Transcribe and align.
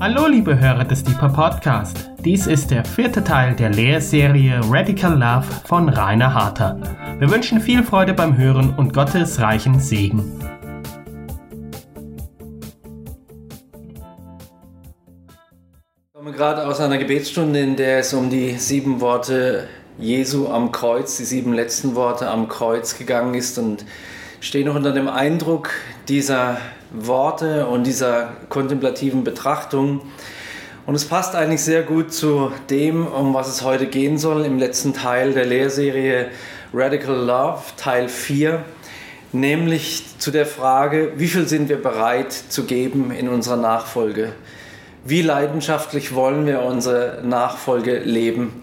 Hallo 0.00 0.28
liebe 0.28 0.56
Hörer 0.56 0.84
des 0.84 1.02
Deeper 1.02 1.28
Podcast. 1.28 2.12
Dies 2.24 2.46
ist 2.46 2.70
der 2.70 2.84
vierte 2.84 3.24
Teil 3.24 3.56
der 3.56 3.70
Lehrserie 3.70 4.60
Radical 4.62 5.14
Love 5.14 5.48
von 5.64 5.88
Rainer 5.88 6.32
Harter. 6.32 6.78
Wir 7.18 7.28
wünschen 7.28 7.60
viel 7.60 7.82
Freude 7.82 8.14
beim 8.14 8.38
Hören 8.38 8.72
und 8.76 8.94
Gottes 8.94 9.40
reichen 9.40 9.80
Segen. 9.80 10.40
Ich 16.06 16.14
komme 16.14 16.30
gerade 16.30 16.64
aus 16.64 16.78
einer 16.78 16.98
Gebetsstunde, 16.98 17.58
in 17.58 17.74
der 17.74 17.98
es 17.98 18.14
um 18.14 18.30
die 18.30 18.52
sieben 18.52 19.00
Worte 19.00 19.66
Jesu 19.98 20.46
am 20.46 20.70
Kreuz, 20.70 21.16
die 21.16 21.24
sieben 21.24 21.54
letzten 21.54 21.96
Worte 21.96 22.30
am 22.30 22.46
Kreuz 22.46 22.96
gegangen 22.96 23.34
ist 23.34 23.58
und 23.58 23.84
stehe 24.38 24.64
noch 24.64 24.76
unter 24.76 24.92
dem 24.92 25.08
Eindruck 25.08 25.70
dieser 26.06 26.58
Worte 26.90 27.66
und 27.66 27.84
dieser 27.84 28.30
kontemplativen 28.48 29.24
Betrachtung. 29.24 30.02
Und 30.86 30.94
es 30.94 31.04
passt 31.04 31.34
eigentlich 31.34 31.62
sehr 31.62 31.82
gut 31.82 32.12
zu 32.12 32.50
dem, 32.70 33.06
um 33.06 33.34
was 33.34 33.48
es 33.48 33.62
heute 33.62 33.86
gehen 33.86 34.16
soll, 34.16 34.44
im 34.44 34.58
letzten 34.58 34.94
Teil 34.94 35.32
der 35.32 35.44
Lehrserie 35.44 36.28
Radical 36.72 37.16
Love, 37.16 37.62
Teil 37.76 38.08
4, 38.08 38.64
nämlich 39.32 40.04
zu 40.18 40.30
der 40.30 40.46
Frage, 40.46 41.12
wie 41.16 41.28
viel 41.28 41.46
sind 41.46 41.68
wir 41.68 41.82
bereit 41.82 42.32
zu 42.32 42.64
geben 42.64 43.10
in 43.10 43.28
unserer 43.28 43.56
Nachfolge? 43.56 44.32
Wie 45.04 45.22
leidenschaftlich 45.22 46.14
wollen 46.14 46.46
wir 46.46 46.62
unsere 46.62 47.20
Nachfolge 47.22 47.98
leben? 47.98 48.62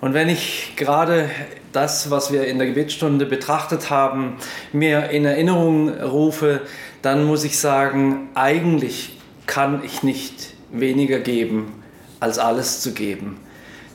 Und 0.00 0.12
wenn 0.12 0.28
ich 0.28 0.74
gerade 0.76 1.30
das, 1.72 2.10
was 2.10 2.32
wir 2.32 2.46
in 2.46 2.58
der 2.58 2.66
Gebetsstunde 2.68 3.26
betrachtet 3.26 3.90
haben, 3.90 4.36
mir 4.72 5.10
in 5.10 5.24
Erinnerung 5.24 5.88
rufe, 5.88 6.60
dann 7.04 7.24
muss 7.24 7.44
ich 7.44 7.58
sagen, 7.58 8.30
eigentlich 8.34 9.18
kann 9.46 9.82
ich 9.84 10.02
nicht 10.02 10.54
weniger 10.72 11.18
geben, 11.18 11.82
als 12.18 12.38
alles 12.38 12.80
zu 12.80 12.94
geben. 12.94 13.36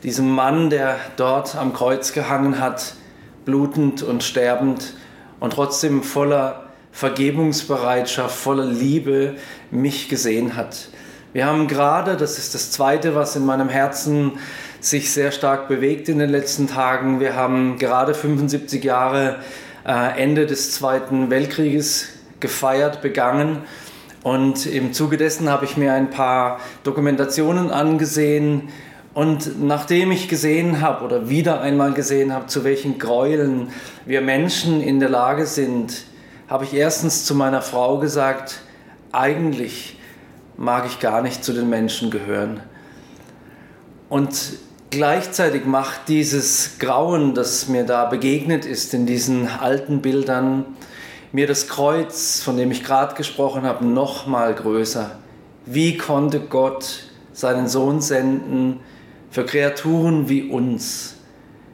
Diesem 0.04 0.30
Mann, 0.30 0.70
der 0.70 0.96
dort 1.16 1.56
am 1.56 1.72
Kreuz 1.72 2.12
gehangen 2.12 2.60
hat, 2.60 2.94
blutend 3.44 4.04
und 4.04 4.22
sterbend 4.22 4.94
und 5.40 5.54
trotzdem 5.54 6.04
voller 6.04 6.68
Vergebungsbereitschaft, 6.92 8.36
voller 8.36 8.66
Liebe 8.66 9.34
mich 9.72 10.08
gesehen 10.08 10.54
hat. 10.54 10.88
Wir 11.32 11.46
haben 11.46 11.66
gerade, 11.66 12.16
das 12.16 12.38
ist 12.38 12.54
das 12.54 12.70
Zweite, 12.70 13.16
was 13.16 13.34
in 13.34 13.44
meinem 13.44 13.68
Herzen 13.68 14.38
sich 14.78 15.12
sehr 15.12 15.32
stark 15.32 15.66
bewegt 15.66 16.08
in 16.08 16.20
den 16.20 16.30
letzten 16.30 16.68
Tagen, 16.68 17.18
wir 17.18 17.34
haben 17.34 17.76
gerade 17.76 18.14
75 18.14 18.84
Jahre 18.84 19.40
äh, 19.84 20.22
Ende 20.22 20.46
des 20.46 20.70
Zweiten 20.70 21.28
Weltkrieges 21.28 22.19
gefeiert, 22.40 23.02
begangen. 23.02 23.58
Und 24.22 24.66
im 24.66 24.92
Zuge 24.92 25.16
dessen 25.16 25.48
habe 25.48 25.64
ich 25.64 25.76
mir 25.76 25.92
ein 25.94 26.10
paar 26.10 26.60
Dokumentationen 26.82 27.70
angesehen. 27.70 28.68
Und 29.14 29.62
nachdem 29.62 30.12
ich 30.12 30.28
gesehen 30.28 30.80
habe 30.80 31.04
oder 31.04 31.28
wieder 31.28 31.60
einmal 31.60 31.92
gesehen 31.92 32.32
habe, 32.32 32.46
zu 32.46 32.64
welchen 32.64 32.98
Gräueln 32.98 33.68
wir 34.06 34.20
Menschen 34.20 34.80
in 34.80 35.00
der 35.00 35.08
Lage 35.08 35.46
sind, 35.46 36.04
habe 36.48 36.64
ich 36.64 36.74
erstens 36.74 37.24
zu 37.24 37.34
meiner 37.34 37.62
Frau 37.62 37.98
gesagt, 37.98 38.60
eigentlich 39.12 39.96
mag 40.56 40.84
ich 40.86 41.00
gar 41.00 41.22
nicht 41.22 41.42
zu 41.42 41.52
den 41.52 41.68
Menschen 41.68 42.10
gehören. 42.10 42.60
Und 44.08 44.58
gleichzeitig 44.90 45.64
macht 45.64 46.08
dieses 46.08 46.78
Grauen, 46.78 47.34
das 47.34 47.68
mir 47.68 47.84
da 47.84 48.04
begegnet 48.04 48.66
ist 48.66 48.92
in 48.92 49.06
diesen 49.06 49.48
alten 49.48 50.02
Bildern, 50.02 50.66
mir 51.32 51.46
das 51.46 51.68
Kreuz, 51.68 52.42
von 52.42 52.56
dem 52.56 52.70
ich 52.70 52.82
gerade 52.82 53.14
gesprochen 53.14 53.62
habe, 53.62 53.84
noch 53.84 54.26
mal 54.26 54.54
größer. 54.54 55.18
Wie 55.64 55.96
konnte 55.96 56.40
Gott 56.40 57.04
seinen 57.32 57.68
Sohn 57.68 58.00
senden 58.00 58.80
für 59.30 59.44
Kreaturen 59.44 60.28
wie 60.28 60.50
uns? 60.50 61.16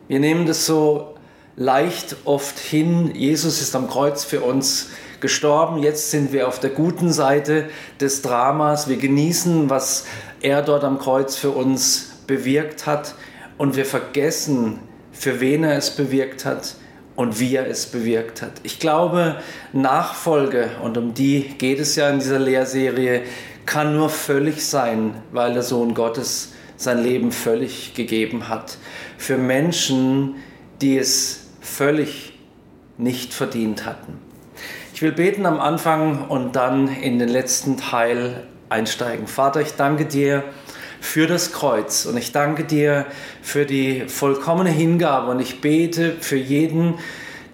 Wir 0.09 0.21
nehmen 0.21 0.47
das 0.47 0.67
so 0.67 1.15
leicht 1.57 2.17
oft 2.25 2.59
hin. 2.59 3.15
Jesus 3.15 3.63
ist 3.63 3.75
am 3.75 3.89
Kreuz 3.89 4.25
für 4.25 4.43
uns 4.43 4.91
gestorben. 5.21 5.83
Jetzt 5.83 6.11
sind 6.11 6.33
wir 6.33 6.49
auf 6.49 6.61
der 6.61 6.71
guten 6.71 7.11
Seite 7.11 7.71
des 7.99 8.21
Dramas. 8.21 8.89
Wir 8.89 8.99
genießen, 8.99 9.71
was 9.71 10.05
er 10.43 10.61
dort 10.61 10.85
am 10.85 10.99
Kreuz 10.99 11.37
für 11.37 11.51
uns 11.51 12.19
bewirkt 12.27 12.87
hat. 12.87 13.15
Und 13.57 13.75
wir 13.75 13.87
vergessen, 13.87 14.81
für 15.13 15.41
wen 15.41 15.65
er 15.65 15.79
es 15.79 15.97
bewirkt 15.97 16.45
hat 16.45 16.75
und 17.17 17.41
wie 17.41 17.57
er 17.57 17.67
es 17.67 17.87
bewirkt 17.87 18.43
hat. 18.43 18.53
Ich 18.63 18.79
glaube, 18.79 19.37
Nachfolge, 19.73 20.71
und 20.83 20.97
um 20.97 21.15
die 21.15 21.43
geht 21.59 21.81
es 21.81 21.97
ja 21.97 22.09
in 22.11 22.19
dieser 22.19 22.39
Lehrserie, 22.39 23.23
kann 23.65 23.97
nur 23.97 24.11
völlig 24.11 24.65
sein, 24.65 25.15
weil 25.33 25.55
der 25.55 25.63
Sohn 25.63 25.95
Gottes 25.95 26.53
sein 26.77 27.03
Leben 27.03 27.33
völlig 27.33 27.95
gegeben 27.95 28.49
hat. 28.49 28.79
Für 29.19 29.39
Menschen, 29.39 30.37
die 30.81 30.99
es 30.99 31.49
völlig 31.61 32.35
nicht 32.99 33.35
verdient 33.35 33.87
hatten. 33.87 34.19
Ich 34.95 35.03
will 35.03 35.13
beten 35.13 35.47
am 35.47 35.61
Anfang 35.61 36.29
und 36.29 36.57
dann 36.57 36.89
in 36.89 37.19
den 37.19 37.29
letzten 37.29 37.77
Teil 37.77 38.47
einsteigen. 38.69 39.27
Vater, 39.27 39.61
ich 39.61 39.73
danke 39.73 40.07
dir, 40.07 40.45
für 41.01 41.27
das 41.27 41.53
Kreuz. 41.53 42.07
Und 42.07 42.17
ich 42.17 42.33
danke 42.33 42.65
dir 42.65 43.07
für 43.43 43.67
die 43.67 44.05
vollkommene 44.09 44.71
Hingabe 44.71 45.31
und 45.31 45.41
ich 45.41 45.61
bete 45.61 46.13
für 46.21 46.37
jeden, 46.37 46.95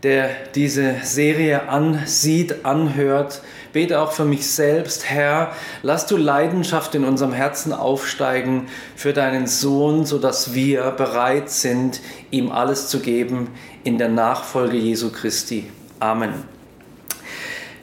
der 0.03 0.31
diese 0.55 0.97
Serie 1.03 1.69
ansieht, 1.69 2.65
anhört. 2.65 3.43
Bete 3.73 4.01
auch 4.01 4.13
für 4.13 4.25
mich 4.25 4.51
selbst, 4.51 5.09
Herr, 5.09 5.53
lass 5.83 6.07
du 6.07 6.17
Leidenschaft 6.17 6.95
in 6.95 7.05
unserem 7.05 7.33
Herzen 7.33 7.73
aufsteigen 7.73 8.67
für 8.97 9.13
deinen 9.13 9.47
Sohn, 9.47 10.05
sodass 10.05 10.55
wir 10.55 10.91
bereit 10.91 11.51
sind, 11.51 12.01
ihm 12.31 12.51
alles 12.51 12.89
zu 12.89 13.01
geben 13.01 13.49
in 13.85 13.97
der 13.97 14.09
Nachfolge 14.09 14.77
Jesu 14.77 15.11
Christi. 15.11 15.71
Amen. 16.01 16.35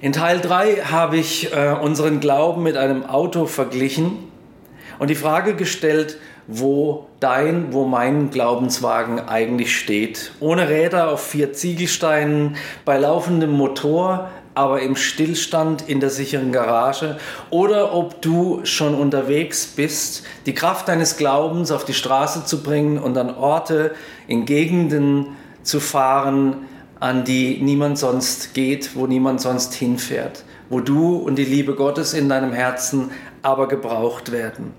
In 0.01 0.13
Teil 0.13 0.39
3 0.39 0.83
habe 0.83 1.17
ich 1.17 1.51
äh, 1.53 1.73
unseren 1.73 2.19
Glauben 2.19 2.63
mit 2.63 2.77
einem 2.77 3.05
Auto 3.05 3.47
verglichen 3.47 4.28
und 4.99 5.09
die 5.09 5.15
Frage 5.15 5.55
gestellt, 5.55 6.17
wo 6.47 7.07
dein, 7.19 7.73
wo 7.73 7.85
mein 7.85 8.31
Glaubenswagen 8.31 9.19
eigentlich 9.19 9.77
steht. 9.77 10.31
Ohne 10.39 10.67
Räder 10.67 11.11
auf 11.11 11.21
vier 11.21 11.53
Ziegelsteinen, 11.53 12.55
bei 12.85 12.97
laufendem 12.97 13.51
Motor, 13.51 14.29
aber 14.55 14.81
im 14.81 14.95
Stillstand 14.95 15.87
in 15.87 15.99
der 15.99 16.09
sicheren 16.09 16.51
Garage 16.51 17.17
oder 17.49 17.93
ob 17.93 18.21
du 18.21 18.61
schon 18.65 18.93
unterwegs 18.93 19.67
bist, 19.67 20.23
die 20.45 20.53
Kraft 20.53 20.89
deines 20.89 21.17
Glaubens 21.17 21.71
auf 21.71 21.85
die 21.85 21.93
Straße 21.93 22.43
zu 22.45 22.61
bringen 22.61 22.97
und 22.97 23.17
an 23.17 23.33
Orte, 23.33 23.95
in 24.27 24.45
Gegenden 24.45 25.27
zu 25.63 25.79
fahren, 25.79 26.67
an 26.99 27.23
die 27.23 27.61
niemand 27.61 27.97
sonst 27.97 28.53
geht, 28.53 28.95
wo 28.95 29.07
niemand 29.07 29.39
sonst 29.39 29.73
hinfährt, 29.75 30.43
wo 30.69 30.81
du 30.81 31.15
und 31.15 31.35
die 31.35 31.45
Liebe 31.45 31.75
Gottes 31.75 32.13
in 32.13 32.27
deinem 32.27 32.51
Herzen 32.51 33.11
aber 33.41 33.67
gebraucht 33.67 34.31
werden. 34.31 34.73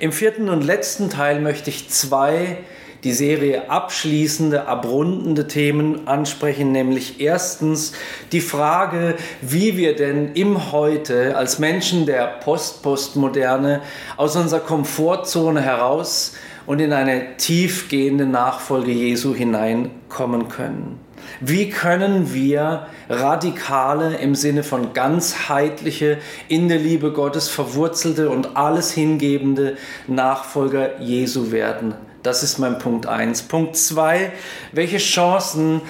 Im 0.00 0.12
vierten 0.12 0.48
und 0.48 0.62
letzten 0.62 1.10
Teil 1.10 1.40
möchte 1.40 1.70
ich 1.70 1.88
zwei 1.90 2.58
die 3.04 3.12
Serie 3.12 3.70
abschließende, 3.70 4.66
abrundende 4.66 5.46
Themen 5.46 6.08
ansprechen, 6.08 6.72
nämlich 6.72 7.20
erstens 7.20 7.92
die 8.32 8.40
Frage, 8.40 9.14
wie 9.42 9.76
wir 9.76 9.94
denn 9.94 10.32
im 10.34 10.72
Heute 10.72 11.36
als 11.36 11.58
Menschen 11.58 12.06
der 12.06 12.26
Post-Postmoderne 12.40 13.82
aus 14.16 14.34
unserer 14.34 14.60
Komfortzone 14.60 15.60
heraus 15.60 16.34
und 16.66 16.80
in 16.80 16.92
eine 16.92 17.36
tiefgehende 17.36 18.26
Nachfolge 18.26 18.90
Jesu 18.90 19.34
hineinkommen 19.34 20.48
können. 20.48 21.05
Wie 21.40 21.70
können 21.70 22.32
wir 22.32 22.86
radikale 23.08 24.16
im 24.16 24.34
Sinne 24.34 24.62
von 24.62 24.92
ganzheitliche, 24.92 26.18
in 26.48 26.68
der 26.68 26.78
Liebe 26.78 27.12
Gottes 27.12 27.48
verwurzelte 27.48 28.30
und 28.30 28.56
alles 28.56 28.92
hingebende 28.92 29.76
Nachfolger 30.06 31.00
Jesu 31.00 31.52
werden? 31.52 31.94
Das 32.22 32.42
ist 32.42 32.58
mein 32.58 32.78
Punkt 32.78 33.06
1. 33.06 33.44
Punkt 33.44 33.76
2. 33.76 34.32
Welche 34.72 34.98
Chancen 34.98 35.80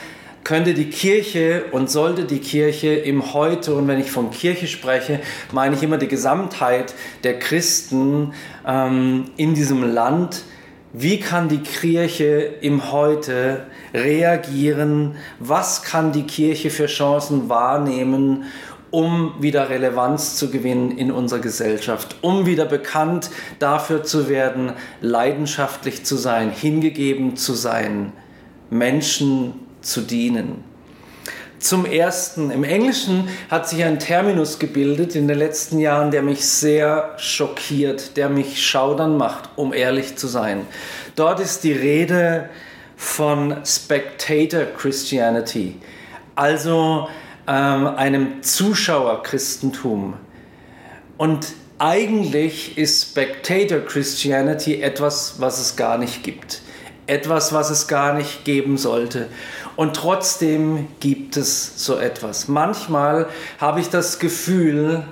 könnte 0.47 0.75
die 0.75 0.91
Kirche 0.91 1.65
und 1.73 1.91
sollte 1.91 2.25
die 2.25 2.39
Kirche 2.39 2.95
im 2.95 3.33
Heute, 3.33 3.75
und 3.75 3.89
wenn 3.89 3.99
ich 3.99 4.13
von 4.13 4.31
Kirche 4.31 4.69
spreche, 4.69 5.19
meine 5.51 5.75
ich 5.75 5.83
immer 5.83 5.99
die 5.99 6.07
Gesamtheit 6.07 6.95
der 7.25 7.41
Christen 7.41 8.33
ähm, 8.65 9.25
in 9.37 9.55
diesem 9.55 9.83
Land, 9.83 10.45
wie 10.93 11.19
kann 11.19 11.49
die 11.49 11.59
Kirche 11.59 12.55
im 12.61 12.93
Heute 12.93 13.67
reagieren? 13.95 15.17
Was 15.39 15.83
kann 15.83 16.13
die 16.13 16.25
Kirche 16.25 16.71
für 16.71 16.87
Chancen 16.87 17.49
wahrnehmen, 17.49 18.45
um 18.91 19.35
wieder 19.41 19.69
Relevanz 19.69 20.37
zu 20.37 20.51
gewinnen 20.51 20.97
in 20.97 21.11
unserer 21.11 21.41
Gesellschaft, 21.41 22.17
um 22.23 22.47
wieder 22.47 22.65
bekannt 22.65 23.31
dafür 23.59 24.05
zu 24.05 24.29
werden, 24.29 24.73
leidenschaftlich 25.01 26.05
zu 26.05 26.17
sein, 26.17 26.51
hingegeben 26.51 27.37
zu 27.37 27.55
sein, 27.55 28.13
Menschen 28.71 29.55
zu 29.81 30.01
dienen? 30.01 30.65
Zum 31.59 31.85
Ersten, 31.85 32.51
im 32.51 32.65
Englischen 32.65 33.29
hat 33.51 33.69
sich 33.69 33.83
ein 33.83 33.99
Terminus 33.99 34.59
gebildet 34.59 35.17
in 35.17 35.27
den 35.27 35.39
letzten 35.39 35.79
Jahren, 35.79 36.11
der 36.11 36.23
mich 36.23 36.47
sehr 36.47 37.15
schockiert, 37.17 38.17
der 38.17 38.29
mich 38.29 38.65
schaudern 38.65 39.17
macht, 39.17 39.49
um 39.57 39.73
ehrlich 39.73 40.17
zu 40.17 40.29
sein. 40.29 40.67
Dort 41.17 41.41
ist 41.41 41.65
die 41.65 41.73
Rede 41.73 42.51
von 42.97 43.59
Spectator 43.65 44.65
Christianity, 44.65 45.77
also 46.35 47.09
ähm, 47.47 47.87
einem 47.87 48.43
Zuschauerchristentum. 48.43 50.15
Und 51.19 51.47
eigentlich 51.79 52.79
ist 52.79 53.11
Spectator 53.11 53.81
Christianity 53.81 54.81
etwas, 54.81 55.37
was 55.39 55.61
es 55.61 55.77
gar 55.77 55.99
nicht 55.99 56.23
gibt. 56.23 56.63
Etwas, 57.07 57.53
was 57.53 57.71
es 57.71 57.87
gar 57.87 58.15
nicht 58.15 58.45
geben 58.45 58.79
sollte. 58.79 59.29
Und 59.77 59.95
trotzdem 59.95 60.89
gibt 60.99 61.37
es 61.37 61.85
so 61.85 61.99
etwas. 61.99 62.49
Manchmal 62.49 63.29
habe 63.59 63.81
ich 63.81 63.91
das 63.91 64.19
Gefühl, 64.19 65.05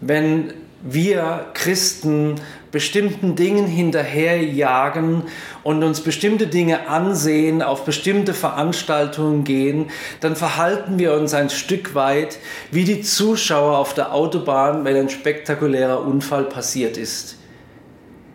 wenn 0.00 0.54
wir 0.82 1.46
Christen 1.52 2.36
bestimmten 2.76 3.36
Dingen 3.36 3.66
hinterherjagen 3.66 5.22
und 5.62 5.82
uns 5.82 6.02
bestimmte 6.02 6.46
Dinge 6.46 6.90
ansehen, 6.90 7.62
auf 7.62 7.86
bestimmte 7.86 8.34
Veranstaltungen 8.34 9.44
gehen, 9.44 9.86
dann 10.20 10.36
verhalten 10.36 10.98
wir 10.98 11.14
uns 11.14 11.32
ein 11.32 11.48
Stück 11.48 11.94
weit 11.94 12.38
wie 12.70 12.84
die 12.84 13.00
Zuschauer 13.00 13.78
auf 13.78 13.94
der 13.94 14.12
Autobahn, 14.12 14.84
wenn 14.84 14.94
ein 14.94 15.08
spektakulärer 15.08 16.02
Unfall 16.02 16.44
passiert 16.44 16.98
ist. 16.98 17.38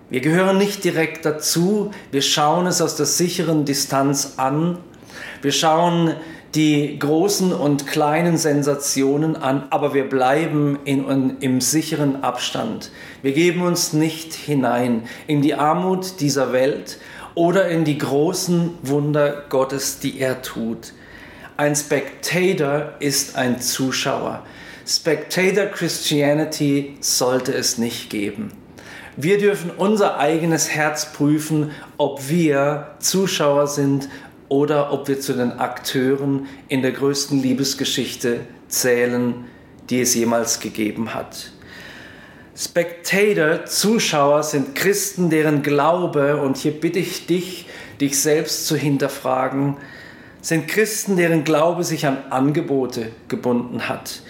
Wir 0.10 0.22
gehören 0.22 0.58
nicht 0.58 0.84
direkt 0.84 1.24
dazu, 1.24 1.92
wir 2.10 2.24
schauen 2.24 2.66
es 2.66 2.82
aus 2.82 2.96
der 2.96 3.06
sicheren 3.06 3.64
Distanz 3.66 4.34
an 4.38 4.80
wir 5.42 5.52
schauen 5.52 6.16
die 6.56 7.00
großen 7.00 7.53
und 7.53 7.88
kleinen 7.88 8.38
Sensationen 8.38 9.36
an, 9.38 9.68
aber 9.69 9.94
wir 9.94 10.09
bleiben 10.09 10.80
in, 10.83 11.07
in, 11.07 11.38
im 11.39 11.62
sicheren 11.62 12.24
Abstand. 12.24 12.92
Wir 13.21 13.31
geben 13.31 13.62
uns 13.62 13.94
nicht 13.94 14.33
hinein 14.33 15.03
in 15.27 15.42
die 15.42 15.53
Armut 15.53 16.19
dieser 16.19 16.51
Welt 16.51 16.98
oder 17.36 17.69
in 17.69 17.86
die 17.86 17.98
großen 17.98 18.71
Wunder 18.83 19.45
Gottes, 19.50 20.00
die 20.00 20.19
er 20.19 20.42
tut. 20.42 20.94
Ein 21.56 21.75
Spectator 21.75 22.94
ist 23.00 23.38
ein 23.38 23.62
Zuschauer. 23.62 24.44
Spectator 24.86 25.65
Christianity 25.65 26.97
sollte 27.00 27.54
es 27.54 27.77
nicht 27.77 28.09
geben. 28.09 28.51
Wir 29.15 29.38
dürfen 29.38 29.69
unser 29.69 30.18
eigenes 30.18 30.69
Herz 30.69 31.13
prüfen, 31.13 31.71
ob 31.97 32.30
wir 32.30 32.95
Zuschauer 33.00 33.68
sind 33.68 34.09
oder 34.51 34.92
ob 34.92 35.07
wir 35.07 35.18
zu 35.18 35.31
den 35.31 35.59
Akteuren 35.59 36.45
in 36.68 36.81
der 36.81 36.92
größten 36.92 37.42
Liebesgeschichte 37.42 38.42
zählen, 38.68 39.45
die 39.89 40.01
es 40.01 40.13
jemals 40.13 40.59
gegeben 40.59 41.13
hat. 41.13 41.53
Spectator, 42.53 43.63
Zuschauer 43.63 44.44
sind 44.44 44.75
Christen, 44.75 45.30
deren 45.30 45.63
Glaube, 45.63 46.36
und 46.36 46.57
hier 46.57 46.74
bitte 46.74 47.00
ich 47.00 47.27
dich, 47.27 47.65
dich 48.01 48.19
selbst 48.19 48.68
zu 48.68 48.75
hinterfragen, 48.75 49.77
sind 50.42 50.68
Christen, 50.68 51.15
deren 51.15 51.45
Glaube 51.45 51.86
sich 51.86 52.06
an 52.06 52.18
Angebote 52.30 53.13
gebunden 53.30 53.88
hat, 53.88 54.21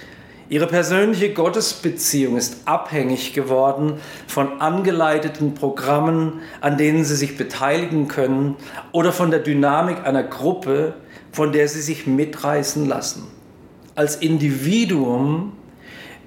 Ihre 0.51 0.68
persönliche 0.68 1.33
Gottesbeziehung 1.33 2.36
ist 2.36 2.63
abhängig 2.65 3.31
geworden 3.31 3.94
von 4.27 4.59
angeleiteten 4.59 5.56
Programmen, 5.56 6.42
an 6.59 6.77
denen 6.77 7.06
Sie 7.06 7.15
sich 7.15 7.38
beteiligen 7.38 8.09
können 8.09 8.57
oder 8.92 9.13
von 9.13 9.31
der 9.31 9.39
Dynamik 9.39 10.06
einer 10.06 10.24
Gruppe, 10.24 10.95
von 11.31 11.53
der 11.53 11.69
Sie 11.69 11.80
sich 11.80 12.06
mitreißen 12.06 12.86
lassen. 12.86 13.27
Als 13.95 14.18
Individuum 14.18 15.53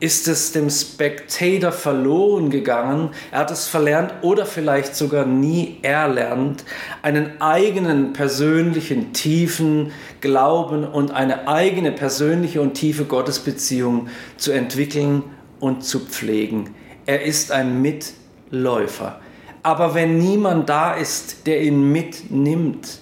ist 0.01 0.27
es 0.27 0.53
dem 0.53 0.71
Spectator 0.71 1.71
verloren 1.71 2.51
gegangen. 2.51 3.11
Er 3.31 3.41
hat 3.41 3.51
es 3.51 3.69
verlernt 3.69 4.13
oder 4.23 4.45
vielleicht 4.45 4.97
sogar 4.97 5.25
nie 5.25 5.79
erlernt, 5.83 6.65
einen 7.03 7.41
eigenen 7.41 8.13
persönlichen 8.13 9.13
tiefen 9.13 9.93
Glauben 10.25 10.85
und 10.85 11.11
eine 11.11 11.49
eigene 11.49 11.93
persönliche 11.93 12.63
und 12.63 12.73
tiefe 12.73 13.05
Gottesbeziehung 13.05 14.09
zu 14.39 14.53
entwickeln 14.53 15.23
und 15.61 15.85
zu 15.85 16.01
pflegen. 16.01 16.75
Er 17.05 17.25
ist 17.25 17.53
ein 17.53 17.83
Mitläufer. 17.83 19.21
Aber 19.63 19.95
wenn 19.95 20.17
niemand 20.17 20.71
da 20.71 20.95
ist, 20.95 21.47
der 21.47 21.61
ihn 21.61 21.93
mitnimmt, 21.93 23.01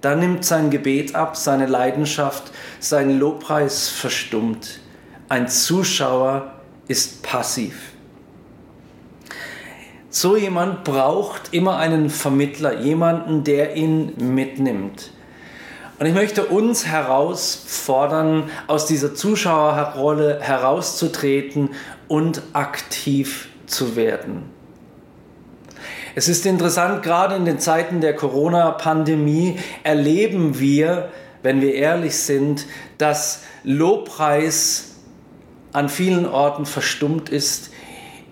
dann 0.00 0.20
nimmt 0.20 0.44
sein 0.44 0.70
Gebet 0.70 1.16
ab, 1.16 1.36
seine 1.36 1.66
Leidenschaft, 1.66 2.52
sein 2.78 3.18
Lobpreis 3.18 3.88
verstummt. 3.88 4.78
Ein 5.28 5.48
Zuschauer 5.48 6.52
ist 6.86 7.24
passiv. 7.24 7.74
So 10.08 10.36
jemand 10.36 10.84
braucht 10.84 11.52
immer 11.52 11.78
einen 11.78 12.10
Vermittler, 12.10 12.80
jemanden, 12.80 13.42
der 13.42 13.74
ihn 13.76 14.12
mitnimmt. 14.18 15.10
Und 16.00 16.06
ich 16.06 16.14
möchte 16.14 16.46
uns 16.46 16.86
herausfordern, 16.86 18.48
aus 18.66 18.86
dieser 18.86 19.14
Zuschauerrolle 19.14 20.40
herauszutreten 20.40 21.72
und 22.08 22.40
aktiv 22.54 23.50
zu 23.66 23.96
werden. 23.96 24.44
Es 26.14 26.26
ist 26.26 26.46
interessant, 26.46 27.02
gerade 27.02 27.36
in 27.36 27.44
den 27.44 27.58
Zeiten 27.58 28.00
der 28.00 28.16
Corona-Pandemie 28.16 29.58
erleben 29.82 30.58
wir, 30.58 31.10
wenn 31.42 31.60
wir 31.60 31.74
ehrlich 31.74 32.16
sind, 32.16 32.64
dass 32.96 33.42
Lobpreis 33.62 34.94
an 35.74 35.90
vielen 35.90 36.24
Orten 36.24 36.64
verstummt 36.64 37.28
ist, 37.28 37.72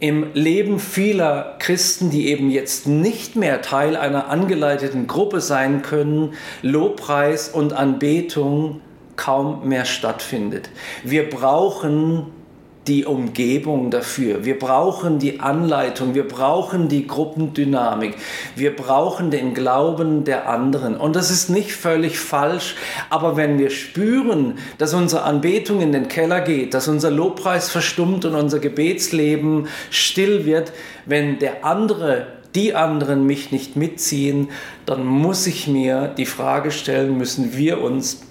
im 0.00 0.32
Leben 0.34 0.78
vieler 0.78 1.56
Christen, 1.58 2.10
die 2.10 2.28
eben 2.28 2.50
jetzt 2.50 2.86
nicht 2.86 3.36
mehr 3.36 3.62
Teil 3.62 3.96
einer 3.96 4.28
angeleiteten 4.28 5.06
Gruppe 5.06 5.40
sein 5.40 5.82
können, 5.82 6.34
Lobpreis 6.62 7.48
und 7.48 7.72
Anbetung 7.72 8.80
kaum 9.16 9.68
mehr 9.68 9.84
stattfindet. 9.84 10.70
Wir 11.02 11.28
brauchen 11.28 12.26
die 12.88 13.04
Umgebung 13.04 13.90
dafür. 13.90 14.44
Wir 14.44 14.58
brauchen 14.58 15.18
die 15.18 15.40
Anleitung, 15.40 16.14
wir 16.14 16.26
brauchen 16.26 16.88
die 16.88 17.06
Gruppendynamik, 17.06 18.16
wir 18.56 18.74
brauchen 18.74 19.30
den 19.30 19.52
Glauben 19.52 20.24
der 20.24 20.48
anderen. 20.48 20.96
Und 20.96 21.14
das 21.14 21.30
ist 21.30 21.50
nicht 21.50 21.72
völlig 21.72 22.18
falsch, 22.18 22.76
aber 23.10 23.36
wenn 23.36 23.58
wir 23.58 23.70
spüren, 23.70 24.58
dass 24.78 24.94
unsere 24.94 25.22
Anbetung 25.22 25.82
in 25.82 25.92
den 25.92 26.08
Keller 26.08 26.40
geht, 26.40 26.72
dass 26.72 26.88
unser 26.88 27.10
Lobpreis 27.10 27.70
verstummt 27.70 28.24
und 28.24 28.34
unser 28.34 28.58
Gebetsleben 28.58 29.68
still 29.90 30.46
wird, 30.46 30.72
wenn 31.04 31.38
der 31.38 31.64
andere 31.66 32.26
die 32.54 32.74
anderen 32.74 33.26
mich 33.26 33.52
nicht 33.52 33.76
mitziehen, 33.76 34.48
dann 34.86 35.04
muss 35.04 35.46
ich 35.46 35.68
mir 35.68 36.14
die 36.16 36.26
Frage 36.26 36.70
stellen, 36.70 37.18
müssen 37.18 37.56
wir 37.56 37.82
uns 37.82 38.22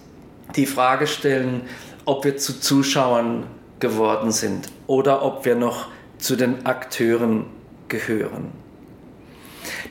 die 0.55 0.65
Frage 0.65 1.05
stellen, 1.05 1.61
ob 2.05 2.25
wir 2.25 2.37
zu 2.37 2.59
Zuschauern 2.59 3.43
geworden 3.79 4.31
sind 4.31 4.69
oder 4.87 5.23
ob 5.23 5.45
wir 5.45 5.55
noch 5.55 5.87
zu 6.17 6.35
den 6.35 6.65
Akteuren 6.65 7.45
gehören. 7.87 8.51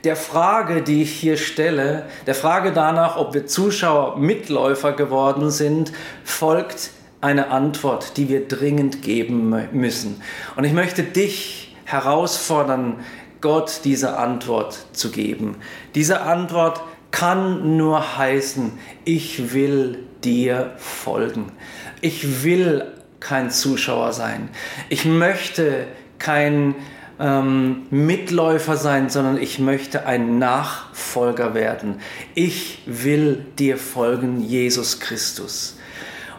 Der 0.05 0.16
Frage, 0.16 0.83
die 0.83 1.02
ich 1.02 1.12
hier 1.12 1.37
stelle, 1.37 2.07
der 2.26 2.35
Frage 2.35 2.73
danach, 2.73 3.16
ob 3.16 3.35
wir 3.35 3.47
Zuschauer, 3.47 4.16
Mitläufer 4.19 4.93
geworden 4.93 5.50
sind, 5.50 5.93
folgt 6.25 6.90
eine 7.21 7.50
Antwort, 7.50 8.16
die 8.16 8.28
wir 8.28 8.47
dringend 8.47 9.02
geben 9.02 9.55
müssen. 9.73 10.23
Und 10.55 10.64
ich 10.64 10.73
möchte 10.73 11.02
dich 11.02 11.76
herausfordern, 11.85 13.00
Gott 13.40 13.81
diese 13.85 14.16
Antwort 14.19 14.87
zu 14.93 15.11
geben. 15.11 15.57
Diese 15.95 16.23
Antwort 16.23 16.81
kann 17.11 17.76
nur 17.76 18.19
heißen, 18.19 18.73
ich 19.05 19.52
will 19.55 19.99
dir 20.25 20.73
folgen. 20.78 21.52
Ich 22.00 22.45
will 22.45 22.93
kein 23.20 23.50
Zuschauer 23.50 24.12
sein. 24.12 24.49
Ich 24.88 25.04
möchte 25.04 25.87
kein 26.18 26.75
ähm, 27.18 27.87
Mitläufer 27.90 28.76
sein, 28.76 29.08
sondern 29.08 29.38
ich 29.38 29.58
möchte 29.58 30.06
ein 30.06 30.38
Nachfolger 30.38 31.54
werden. 31.54 32.00
Ich 32.35 32.82
will 32.87 33.44
dir 33.58 33.78
folgen, 33.78 34.40
Jesus 34.40 35.00
Christus. 35.00 35.76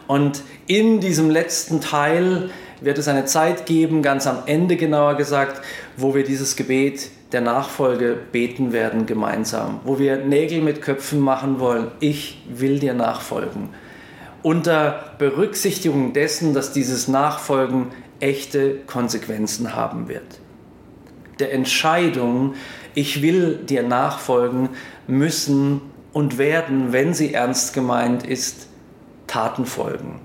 Und 0.06 0.42
in 0.66 1.00
diesem 1.00 1.30
letzten 1.30 1.80
Teil 1.80 2.50
wird 2.80 2.98
es 2.98 3.08
eine 3.08 3.24
Zeit 3.24 3.66
geben, 3.66 4.02
ganz 4.02 4.26
am 4.26 4.38
Ende 4.46 4.76
genauer 4.76 5.16
gesagt, 5.16 5.60
wo 5.96 6.14
wir 6.14 6.24
dieses 6.24 6.56
Gebet 6.56 7.10
der 7.32 7.40
Nachfolge 7.40 8.16
beten 8.32 8.72
werden 8.72 9.04
gemeinsam, 9.04 9.80
wo 9.84 9.98
wir 9.98 10.16
Nägel 10.16 10.62
mit 10.62 10.80
Köpfen 10.80 11.20
machen 11.20 11.60
wollen. 11.60 11.90
Ich 12.00 12.40
will 12.48 12.78
dir 12.78 12.94
nachfolgen 12.94 13.68
unter 14.42 15.14
Berücksichtigung 15.18 16.12
dessen, 16.12 16.54
dass 16.54 16.72
dieses 16.72 17.08
Nachfolgen 17.08 17.88
echte 18.20 18.76
Konsequenzen 18.86 19.74
haben 19.74 20.08
wird. 20.08 20.40
Der 21.38 21.52
Entscheidung, 21.52 22.54
ich 22.94 23.22
will 23.22 23.56
dir 23.56 23.82
nachfolgen, 23.82 24.70
müssen 25.06 25.80
und 26.12 26.38
werden, 26.38 26.92
wenn 26.92 27.14
sie 27.14 27.34
ernst 27.34 27.74
gemeint 27.74 28.26
ist, 28.26 28.68
Taten 29.26 29.66
folgen. 29.66 30.20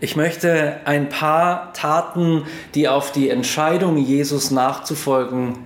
Ich 0.00 0.16
möchte 0.16 0.80
ein 0.84 1.08
paar 1.08 1.72
Taten, 1.72 2.44
die 2.74 2.88
auf 2.88 3.10
die 3.12 3.30
Entscheidung, 3.30 3.96
Jesus 3.96 4.50
nachzufolgen, 4.50 5.58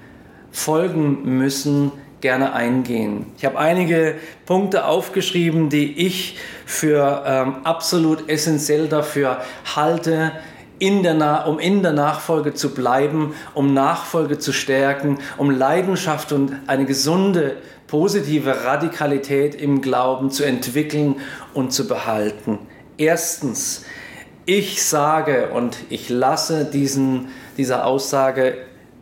folgen 0.51 1.39
müssen, 1.39 1.93
gerne 2.23 2.55
eingehen. 2.55 3.27
Ich 3.37 3.45
habe 3.45 3.59
einige 3.59 4.15
Punkte 4.47 4.87
aufgeschrieben, 4.87 5.69
die 5.69 6.07
ich 6.07 6.39
für 6.65 7.23
ähm, 7.27 7.57
absolut 7.65 8.31
essentiell 8.31 8.89
dafür 8.89 9.43
halte, 9.77 10.33
in 10.79 11.03
der 11.03 11.47
um 11.47 11.59
in 11.59 11.83
der 11.83 11.93
Nachfolge 11.93 12.55
zu 12.55 12.75
bleiben, 12.75 13.35
um 13.55 13.75
Nachfolge 13.75 14.39
zu 14.39 14.53
stärken, 14.53 15.19
um 15.37 15.51
Leidenschaft 15.51 16.33
und 16.33 16.57
eine 16.67 16.87
gesunde, 16.87 17.57
positive 17.87 18.65
Radikalität 18.65 19.55
im 19.55 19.83
Glauben 19.83 20.31
zu 20.31 20.45
entwickeln 20.45 21.17
und 21.55 21.73
zu 21.73 21.87
behalten. 21.87 22.59
Erstens, 22.97 23.85
ich 24.47 24.83
sage 24.83 25.51
und 25.51 25.77
ich 25.89 26.09
lasse 26.09 26.65
diesen, 26.65 27.29
dieser 27.57 27.85
Aussage, 27.87 28.57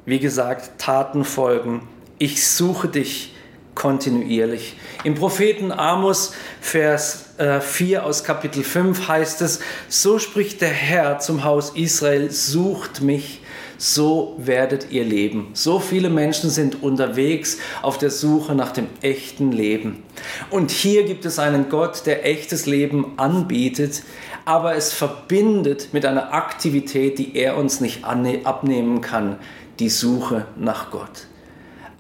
wie 0.05 0.19
gesagt, 0.19 0.79
Taten 0.79 1.25
folgen. 1.25 1.83
Ich 2.23 2.47
suche 2.47 2.87
dich 2.89 3.33
kontinuierlich. 3.75 4.77
Im 5.05 5.15
Propheten 5.15 5.73
Amos, 5.73 6.35
Vers 6.61 7.31
äh, 7.39 7.63
4 7.63 8.05
aus 8.05 8.25
Kapitel 8.25 8.63
5 8.63 9.09
heißt 9.09 9.41
es, 9.41 9.61
so 9.89 10.19
spricht 10.19 10.61
der 10.61 10.69
Herr 10.69 11.19
zum 11.21 11.45
Haus 11.45 11.71
Israel, 11.71 12.31
sucht 12.31 13.01
mich, 13.01 13.41
so 13.79 14.35
werdet 14.37 14.91
ihr 14.91 15.03
leben. 15.03 15.49
So 15.55 15.81
viele 15.81 16.11
Menschen 16.11 16.51
sind 16.51 16.83
unterwegs 16.83 17.57
auf 17.81 17.97
der 17.97 18.11
Suche 18.11 18.55
nach 18.55 18.73
dem 18.73 18.89
echten 19.01 19.51
Leben. 19.51 20.03
Und 20.51 20.71
hier 20.73 21.05
gibt 21.05 21.25
es 21.25 21.39
einen 21.39 21.71
Gott, 21.71 22.05
der 22.05 22.27
echtes 22.27 22.67
Leben 22.67 23.15
anbietet, 23.17 24.03
aber 24.45 24.77
es 24.77 24.93
verbindet 24.93 25.95
mit 25.95 26.05
einer 26.05 26.35
Aktivität, 26.35 27.19
die 27.19 27.35
er 27.35 27.57
uns 27.57 27.81
nicht 27.81 28.05
abnehmen 28.05 29.01
kann, 29.01 29.39
die 29.79 29.89
Suche 29.89 30.45
nach 30.59 30.91
Gott. 30.91 31.30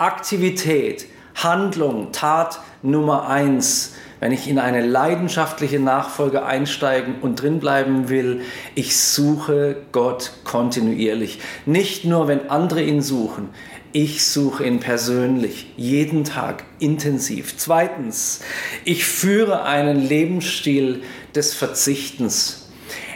Aktivität, 0.00 1.04
Handlung, 1.34 2.10
Tat 2.10 2.60
Nummer 2.82 3.28
eins, 3.28 3.92
wenn 4.18 4.32
ich 4.32 4.48
in 4.48 4.58
eine 4.58 4.80
leidenschaftliche 4.80 5.78
Nachfolge 5.78 6.42
einsteigen 6.42 7.16
und 7.20 7.42
drinbleiben 7.42 8.08
will, 8.08 8.40
ich 8.74 8.98
suche 8.98 9.76
Gott 9.92 10.32
kontinuierlich. 10.44 11.40
Nicht 11.66 12.06
nur, 12.06 12.28
wenn 12.28 12.48
andere 12.48 12.82
ihn 12.82 13.02
suchen, 13.02 13.50
ich 13.92 14.24
suche 14.24 14.64
ihn 14.64 14.80
persönlich, 14.80 15.70
jeden 15.76 16.24
Tag, 16.24 16.64
intensiv. 16.78 17.58
Zweitens, 17.58 18.40
ich 18.86 19.04
führe 19.04 19.64
einen 19.64 20.00
Lebensstil 20.00 21.02
des 21.34 21.52
Verzichtens. 21.52 22.70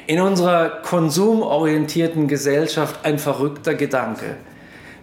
In 0.07 0.21
unserer 0.21 0.69
konsumorientierten 0.83 2.29
Gesellschaft 2.29 3.07
ein 3.07 3.19
verrückter 3.19 3.75
Gedanke. 3.75 4.37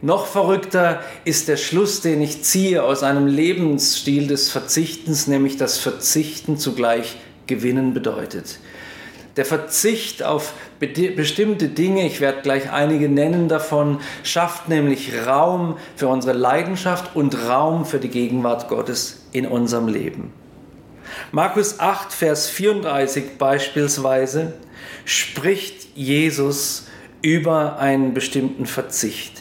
Noch 0.01 0.25
verrückter 0.25 1.01
ist 1.25 1.47
der 1.47 1.57
Schluss, 1.57 2.01
den 2.01 2.21
ich 2.21 2.43
ziehe 2.43 2.83
aus 2.83 3.03
einem 3.03 3.27
Lebensstil 3.27 4.27
des 4.27 4.49
Verzichtens, 4.49 5.27
nämlich 5.27 5.57
dass 5.57 5.77
Verzichten 5.77 6.57
zugleich 6.57 7.17
Gewinnen 7.45 7.93
bedeutet. 7.93 8.59
Der 9.37 9.45
Verzicht 9.45 10.23
auf 10.23 10.53
bestimmte 10.79 11.69
Dinge, 11.69 12.05
ich 12.05 12.19
werde 12.19 12.41
gleich 12.41 12.71
einige 12.71 13.07
nennen 13.07 13.47
davon, 13.47 13.99
schafft 14.23 14.67
nämlich 14.67 15.25
Raum 15.25 15.77
für 15.95 16.07
unsere 16.07 16.35
Leidenschaft 16.35 17.15
und 17.15 17.47
Raum 17.47 17.85
für 17.85 17.99
die 17.99 18.09
Gegenwart 18.09 18.67
Gottes 18.67 19.21
in 19.31 19.45
unserem 19.45 19.87
Leben. 19.87 20.33
Markus 21.31 21.79
8, 21.79 22.11
Vers 22.11 22.49
34 22.49 23.37
beispielsweise 23.37 24.53
spricht 25.05 25.95
Jesus 25.95 26.87
über 27.21 27.77
einen 27.77 28.13
bestimmten 28.13 28.65
Verzicht. 28.65 29.40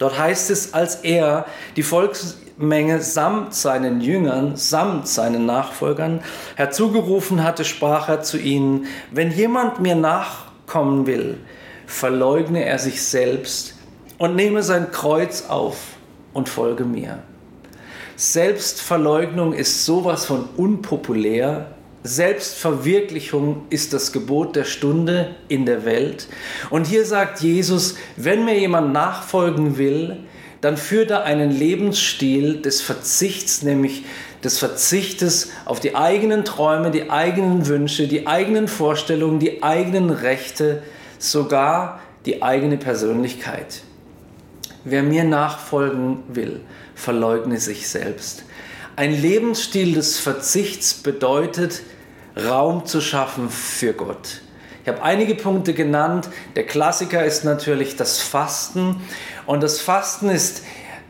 Dort 0.00 0.18
heißt 0.18 0.48
es, 0.50 0.72
als 0.72 0.96
er 0.96 1.44
die 1.76 1.82
Volksmenge 1.82 3.02
samt 3.02 3.54
seinen 3.54 4.00
Jüngern, 4.00 4.56
samt 4.56 5.06
seinen 5.06 5.44
Nachfolgern 5.44 6.20
herzugerufen 6.56 7.44
hatte, 7.44 7.66
sprach 7.66 8.08
er 8.08 8.22
zu 8.22 8.38
ihnen, 8.38 8.86
wenn 9.10 9.30
jemand 9.30 9.80
mir 9.80 9.94
nachkommen 9.94 11.06
will, 11.06 11.36
verleugne 11.86 12.64
er 12.64 12.78
sich 12.78 13.02
selbst 13.02 13.74
und 14.16 14.36
nehme 14.36 14.62
sein 14.62 14.90
Kreuz 14.90 15.44
auf 15.48 15.76
und 16.32 16.48
folge 16.48 16.86
mir. 16.86 17.18
Selbstverleugnung 18.16 19.52
ist 19.52 19.84
sowas 19.84 20.24
von 20.24 20.48
unpopulär 20.56 21.74
Selbstverwirklichung 22.02 23.66
ist 23.68 23.92
das 23.92 24.12
Gebot 24.12 24.56
der 24.56 24.64
Stunde 24.64 25.34
in 25.48 25.66
der 25.66 25.84
Welt. 25.84 26.28
Und 26.70 26.86
hier 26.86 27.04
sagt 27.04 27.40
Jesus, 27.40 27.96
wenn 28.16 28.44
mir 28.44 28.58
jemand 28.58 28.92
nachfolgen 28.92 29.76
will, 29.76 30.16
dann 30.62 30.76
führt 30.76 31.10
er 31.10 31.24
einen 31.24 31.50
Lebensstil 31.50 32.60
des 32.62 32.80
Verzichts, 32.80 33.62
nämlich 33.62 34.04
des 34.44 34.58
Verzichtes 34.58 35.50
auf 35.64 35.80
die 35.80 35.94
eigenen 35.94 36.44
Träume, 36.44 36.90
die 36.90 37.10
eigenen 37.10 37.66
Wünsche, 37.66 38.08
die 38.08 38.26
eigenen 38.26 38.68
Vorstellungen, 38.68 39.38
die 39.38 39.62
eigenen 39.62 40.10
Rechte, 40.10 40.82
sogar 41.18 42.00
die 42.24 42.42
eigene 42.42 42.78
Persönlichkeit. 42.78 43.82
Wer 44.84 45.02
mir 45.02 45.24
nachfolgen 45.24 46.22
will, 46.28 46.60
verleugne 46.94 47.58
sich 47.58 47.88
selbst. 47.88 48.44
Ein 49.00 49.18
Lebensstil 49.18 49.94
des 49.94 50.18
Verzichts 50.18 50.92
bedeutet, 50.92 51.80
Raum 52.36 52.84
zu 52.84 53.00
schaffen 53.00 53.48
für 53.48 53.94
Gott. 53.94 54.42
Ich 54.82 54.90
habe 54.90 55.02
einige 55.02 55.34
Punkte 55.36 55.72
genannt. 55.72 56.28
Der 56.54 56.66
Klassiker 56.66 57.24
ist 57.24 57.42
natürlich 57.42 57.96
das 57.96 58.18
Fasten. 58.20 59.00
Und 59.46 59.62
das 59.62 59.80
Fasten 59.80 60.28
ist 60.28 60.64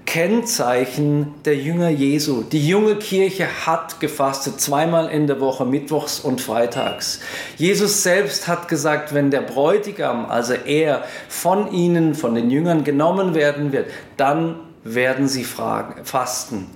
Kennzeichen 0.06 1.34
der 1.44 1.56
Jünger 1.56 1.88
Jesu. 1.88 2.44
Die 2.44 2.64
junge 2.64 2.94
Kirche 2.94 3.48
hat 3.66 3.98
gefastet, 3.98 4.60
zweimal 4.60 5.08
in 5.08 5.26
der 5.26 5.40
Woche, 5.40 5.64
mittwochs 5.64 6.20
und 6.20 6.40
freitags. 6.40 7.18
Jesus 7.56 8.04
selbst 8.04 8.46
hat 8.46 8.68
gesagt, 8.68 9.14
wenn 9.14 9.32
der 9.32 9.42
Bräutigam, 9.42 10.26
also 10.26 10.52
er, 10.52 11.02
von 11.28 11.72
ihnen, 11.72 12.14
von 12.14 12.36
den 12.36 12.50
Jüngern 12.50 12.84
genommen 12.84 13.34
werden 13.34 13.72
wird, 13.72 13.90
dann 14.16 14.60
werden 14.84 15.26
sie 15.26 15.42
fragen, 15.42 16.04
fasten. 16.04 16.68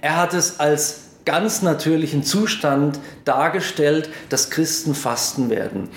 Er 0.00 0.16
hat 0.16 0.34
es 0.34 0.60
als 0.60 1.00
ganz 1.24 1.60
natürlichen 1.60 2.22
Zustand 2.22 2.98
dargestellt, 3.26 4.08
dass 4.30 4.48
Christen 4.48 4.94
fasten 4.94 5.50
werden. 5.50 5.90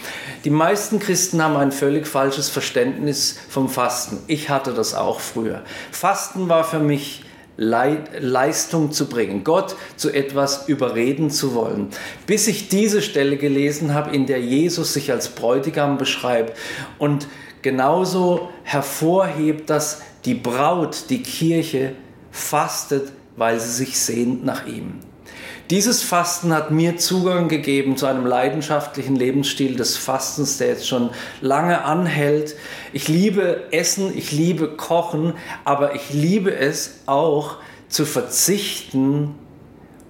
Die 0.43 0.49
meisten 0.49 0.99
Christen 0.99 1.41
haben 1.41 1.55
ein 1.55 1.71
völlig 1.71 2.05
falsches 2.05 2.49
Verständnis 2.49 3.37
vom 3.47 3.69
Fasten. 3.69 4.17
Ich 4.27 4.49
hatte 4.49 4.73
das 4.73 4.93
auch 4.93 5.21
früher. 5.21 5.61
Fasten 5.91 6.49
war 6.49 6.65
für 6.65 6.79
mich 6.79 7.23
Leistung 7.55 8.91
zu 8.91 9.07
bringen, 9.07 9.43
Gott 9.45 9.75
zu 9.95 10.09
etwas 10.09 10.67
überreden 10.67 11.29
zu 11.29 11.53
wollen. 11.53 11.91
Bis 12.25 12.47
ich 12.47 12.67
diese 12.67 13.01
Stelle 13.01 13.37
gelesen 13.37 13.93
habe, 13.93 14.15
in 14.15 14.25
der 14.25 14.41
Jesus 14.41 14.93
sich 14.93 15.11
als 15.11 15.29
Bräutigam 15.29 15.97
beschreibt 15.97 16.57
und 16.97 17.27
genauso 17.61 18.49
hervorhebt, 18.63 19.69
dass 19.69 20.01
die 20.25 20.33
Braut, 20.33 21.05
die 21.09 21.23
Kirche, 21.23 21.93
fastet 22.31 23.11
weil 23.35 23.59
sie 23.59 23.71
sich 23.71 23.99
sehnt 23.99 24.45
nach 24.45 24.65
ihm. 24.65 24.99
Dieses 25.69 26.03
Fasten 26.03 26.53
hat 26.53 26.69
mir 26.71 26.97
Zugang 26.97 27.47
gegeben 27.47 27.95
zu 27.95 28.05
einem 28.05 28.25
leidenschaftlichen 28.25 29.15
Lebensstil 29.15 29.77
des 29.77 29.95
Fastens, 29.95 30.57
der 30.57 30.67
jetzt 30.67 30.85
schon 30.85 31.11
lange 31.39 31.85
anhält. 31.85 32.57
Ich 32.91 33.07
liebe 33.07 33.71
Essen, 33.71 34.11
ich 34.15 34.33
liebe 34.33 34.75
Kochen, 34.75 35.33
aber 35.63 35.95
ich 35.95 36.11
liebe 36.11 36.53
es 36.53 36.99
auch 37.05 37.57
zu 37.87 38.05
verzichten, 38.05 39.35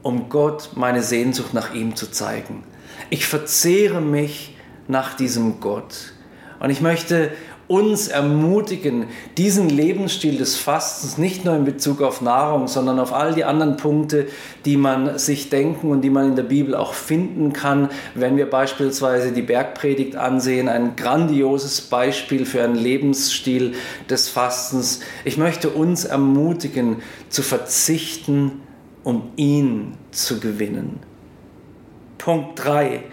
um 0.02 0.30
Gott 0.30 0.72
meine 0.74 1.04
Sehnsucht 1.04 1.54
nach 1.54 1.76
ihm 1.76 1.96
zu 1.96 2.10
zeigen. 2.10 2.64
Ich 3.12 3.28
verzehre 3.28 4.02
mich 4.02 4.56
nach 4.88 5.14
diesem 5.14 5.60
Gott. 5.60 6.14
Und 6.60 6.72
ich 6.72 6.82
möchte 6.82 7.32
uns 7.72 8.10
ermutigen, 8.10 9.06
diesen 9.38 9.70
Lebensstil 9.70 10.38
des 10.38 10.58
Fastens 10.58 11.18
nicht 11.18 11.46
nur 11.46 11.56
in 11.56 11.64
Bezug 11.64 12.02
auf 12.02 12.22
Nahrung, 12.22 12.68
sondern 12.68 13.00
auf 13.00 13.14
all 13.14 13.34
die 13.34 13.46
anderen 13.46 13.78
Punkte, 13.78 14.28
die 14.66 14.76
man 14.76 15.18
sich 15.18 15.50
denken 15.50 15.90
und 15.90 16.02
die 16.02 16.10
man 16.10 16.28
in 16.28 16.36
der 16.36 16.44
Bibel 16.44 16.76
auch 16.76 16.94
finden 16.94 17.54
kann. 17.54 17.90
Wenn 18.14 18.36
wir 18.36 18.50
beispielsweise 18.50 19.32
die 19.32 19.42
Bergpredigt 19.42 20.18
ansehen, 20.18 20.68
ein 20.68 20.98
grandioses 20.98 21.80
Beispiel 21.80 22.46
für 22.46 22.62
einen 22.62 22.76
Lebensstil 22.76 23.74
des 24.10 24.28
Fastens. 24.28 25.00
Ich 25.24 25.38
möchte 25.38 25.70
uns 25.70 26.04
ermutigen, 26.04 26.98
zu 27.30 27.42
verzichten, 27.42 28.64
um 29.06 29.32
ihn 29.38 29.94
zu 30.12 30.42
gewinnen. 30.42 31.00
Punkt 32.18 32.62
3. 32.62 33.04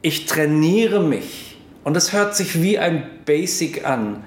Ich 0.00 0.24
trainiere 0.24 1.02
mich 1.02 1.47
und 1.88 1.94
das 1.94 2.12
hört 2.12 2.36
sich 2.36 2.60
wie 2.60 2.78
ein 2.78 3.08
Basic 3.24 3.86
an. 3.86 4.22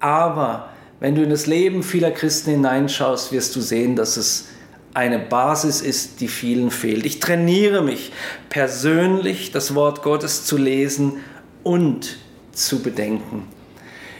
Aber 0.00 0.70
wenn 0.98 1.14
du 1.14 1.22
in 1.22 1.28
das 1.28 1.44
Leben 1.44 1.82
vieler 1.82 2.10
Christen 2.10 2.52
hineinschaust, 2.52 3.32
wirst 3.32 3.54
du 3.54 3.60
sehen, 3.60 3.96
dass 3.96 4.16
es 4.16 4.46
eine 4.94 5.18
Basis 5.18 5.82
ist, 5.82 6.22
die 6.22 6.28
vielen 6.28 6.70
fehlt. 6.70 7.04
Ich 7.04 7.20
trainiere 7.20 7.82
mich 7.82 8.12
persönlich, 8.48 9.52
das 9.52 9.74
Wort 9.74 10.02
Gottes 10.02 10.46
zu 10.46 10.56
lesen 10.56 11.18
und 11.62 12.16
zu 12.52 12.82
bedenken. 12.82 13.46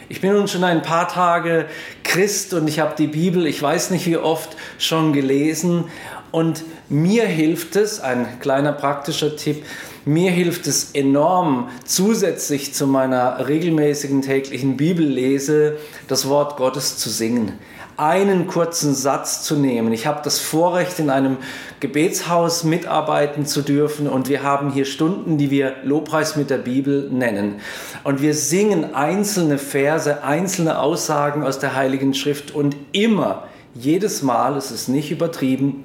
Ich 0.07 0.21
bin 0.21 0.33
nun 0.33 0.47
schon 0.47 0.63
ein 0.63 0.83
paar 0.83 1.07
Tage 1.07 1.65
Christ 2.03 2.53
und 2.53 2.67
ich 2.67 2.79
habe 2.79 2.93
die 2.95 3.07
Bibel, 3.07 3.47
ich 3.47 3.59
weiß 3.59 3.89
nicht 3.89 4.05
wie 4.05 4.17
oft, 4.17 4.55
schon 4.77 5.13
gelesen. 5.13 5.85
Und 6.29 6.63
mir 6.89 7.25
hilft 7.25 7.75
es, 7.75 8.01
ein 8.01 8.39
kleiner 8.39 8.71
praktischer 8.71 9.35
Tipp, 9.35 9.65
mir 10.07 10.31
hilft 10.31 10.67
es 10.67 10.91
enorm, 10.93 11.69
zusätzlich 11.85 12.73
zu 12.73 12.87
meiner 12.87 13.47
regelmäßigen 13.47 14.21
täglichen 14.21 14.77
Bibellese 14.77 15.77
das 16.07 16.27
Wort 16.27 16.57
Gottes 16.57 16.97
zu 16.97 17.09
singen 17.09 17.53
einen 17.97 18.45
kurzen 18.45 18.93
Satz 18.93 19.41
zu 19.41 19.55
nehmen. 19.55 19.91
Ich 19.91 20.05
habe 20.05 20.21
das 20.23 20.39
Vorrecht, 20.39 20.99
in 20.99 21.09
einem 21.09 21.37
Gebetshaus 21.79 22.63
mitarbeiten 22.63 23.47
zu 23.47 23.63
dürfen 23.63 24.07
und 24.07 24.29
wir 24.29 24.43
haben 24.43 24.71
hier 24.71 24.85
Stunden, 24.85 25.39
die 25.39 25.49
wir 25.49 25.73
Lobpreis 25.83 26.35
mit 26.35 26.51
der 26.51 26.59
Bibel 26.59 27.09
nennen. 27.09 27.55
Und 28.03 28.21
wir 28.21 28.35
singen 28.35 28.93
einzelne 28.93 29.57
Verse, 29.57 30.23
einzelne 30.23 30.79
Aussagen 30.79 31.43
aus 31.43 31.57
der 31.57 31.75
Heiligen 31.75 32.13
Schrift 32.13 32.53
und 32.53 32.75
immer, 32.91 33.47
jedes 33.73 34.21
Mal, 34.21 34.57
es 34.57 34.69
ist 34.71 34.89
nicht 34.89 35.11
übertrieben, 35.11 35.83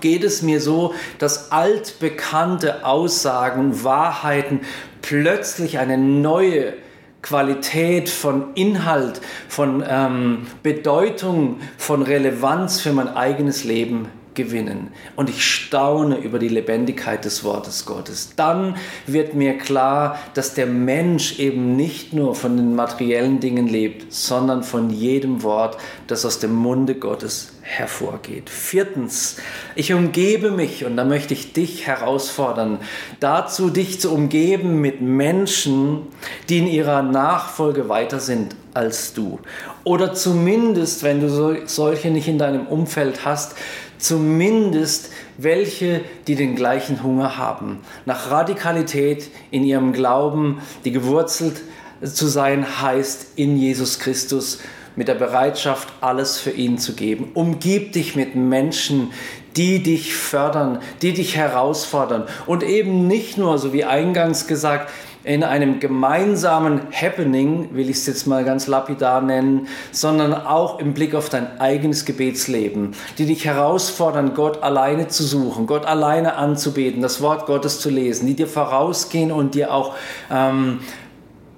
geht 0.00 0.24
es 0.24 0.42
mir 0.42 0.60
so, 0.60 0.94
dass 1.18 1.52
altbekannte 1.52 2.84
Aussagen, 2.84 3.84
Wahrheiten 3.84 4.60
plötzlich 5.02 5.78
eine 5.78 5.98
neue 5.98 6.74
Qualität 7.22 8.08
von 8.08 8.54
Inhalt, 8.54 9.20
von 9.48 9.84
ähm, 9.88 10.46
Bedeutung, 10.62 11.60
von 11.78 12.02
Relevanz 12.02 12.80
für 12.80 12.92
mein 12.92 13.08
eigenes 13.08 13.64
Leben 13.64 14.08
gewinnen. 14.34 14.88
Und 15.14 15.28
ich 15.28 15.44
staune 15.44 16.16
über 16.16 16.38
die 16.38 16.48
Lebendigkeit 16.48 17.24
des 17.24 17.44
Wortes 17.44 17.84
Gottes. 17.84 18.32
Dann 18.34 18.76
wird 19.06 19.34
mir 19.34 19.58
klar, 19.58 20.18
dass 20.34 20.54
der 20.54 20.66
Mensch 20.66 21.38
eben 21.38 21.76
nicht 21.76 22.12
nur 22.12 22.34
von 22.34 22.56
den 22.56 22.74
materiellen 22.74 23.40
Dingen 23.40 23.68
lebt, 23.68 24.12
sondern 24.12 24.62
von 24.62 24.90
jedem 24.90 25.42
Wort, 25.42 25.76
das 26.06 26.24
aus 26.24 26.38
dem 26.38 26.54
Munde 26.54 26.94
Gottes 26.94 27.51
hervorgeht. 27.62 28.50
Viertens, 28.50 29.36
ich 29.74 29.94
umgebe 29.94 30.50
mich, 30.50 30.84
und 30.84 30.96
da 30.96 31.04
möchte 31.04 31.32
ich 31.32 31.52
dich 31.52 31.86
herausfordern, 31.86 32.78
dazu 33.20 33.70
dich 33.70 34.00
zu 34.00 34.12
umgeben 34.12 34.80
mit 34.80 35.00
Menschen, 35.00 36.08
die 36.48 36.58
in 36.58 36.66
ihrer 36.66 37.02
Nachfolge 37.02 37.88
weiter 37.88 38.20
sind 38.20 38.56
als 38.74 39.14
du. 39.14 39.38
Oder 39.84 40.12
zumindest, 40.12 41.02
wenn 41.02 41.20
du 41.20 41.66
solche 41.66 42.10
nicht 42.10 42.28
in 42.28 42.38
deinem 42.38 42.66
Umfeld 42.66 43.24
hast, 43.24 43.54
zumindest 43.98 45.10
welche, 45.38 46.00
die 46.26 46.34
den 46.34 46.56
gleichen 46.56 47.02
Hunger 47.02 47.38
haben, 47.38 47.80
nach 48.04 48.30
Radikalität 48.30 49.30
in 49.50 49.64
ihrem 49.64 49.92
Glauben, 49.92 50.60
die 50.84 50.92
gewurzelt 50.92 51.60
zu 52.02 52.26
sein 52.26 52.82
heißt 52.82 53.32
in 53.36 53.56
Jesus 53.56 54.00
Christus, 54.00 54.58
mit 54.96 55.08
der 55.08 55.14
Bereitschaft, 55.14 55.88
alles 56.00 56.38
für 56.38 56.50
ihn 56.50 56.78
zu 56.78 56.94
geben. 56.94 57.30
Umgib 57.34 57.92
dich 57.92 58.16
mit 58.16 58.34
Menschen, 58.34 59.12
die 59.56 59.82
dich 59.82 60.14
fördern, 60.14 60.78
die 61.02 61.12
dich 61.12 61.36
herausfordern 61.36 62.24
und 62.46 62.62
eben 62.62 63.06
nicht 63.06 63.38
nur, 63.38 63.58
so 63.58 63.72
wie 63.72 63.84
eingangs 63.84 64.46
gesagt, 64.46 64.90
in 65.24 65.44
einem 65.44 65.78
gemeinsamen 65.78 66.80
Happening, 66.92 67.68
will 67.74 67.88
ich 67.88 67.98
es 67.98 68.06
jetzt 68.06 68.26
mal 68.26 68.44
ganz 68.44 68.66
lapidar 68.66 69.20
nennen, 69.20 69.68
sondern 69.92 70.34
auch 70.34 70.80
im 70.80 70.94
Blick 70.94 71.14
auf 71.14 71.28
dein 71.28 71.60
eigenes 71.60 72.04
Gebetsleben, 72.04 72.94
die 73.18 73.26
dich 73.26 73.44
herausfordern, 73.44 74.34
Gott 74.34 74.62
alleine 74.62 75.08
zu 75.08 75.22
suchen, 75.22 75.66
Gott 75.66 75.86
alleine 75.86 76.34
anzubeten, 76.34 77.02
das 77.02 77.20
Wort 77.20 77.46
Gottes 77.46 77.78
zu 77.78 77.88
lesen, 77.88 78.26
die 78.26 78.34
dir 78.34 78.48
vorausgehen 78.48 79.30
und 79.30 79.54
dir 79.54 79.72
auch 79.72 79.94
ähm, 80.30 80.80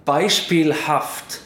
beispielhaft 0.04 1.40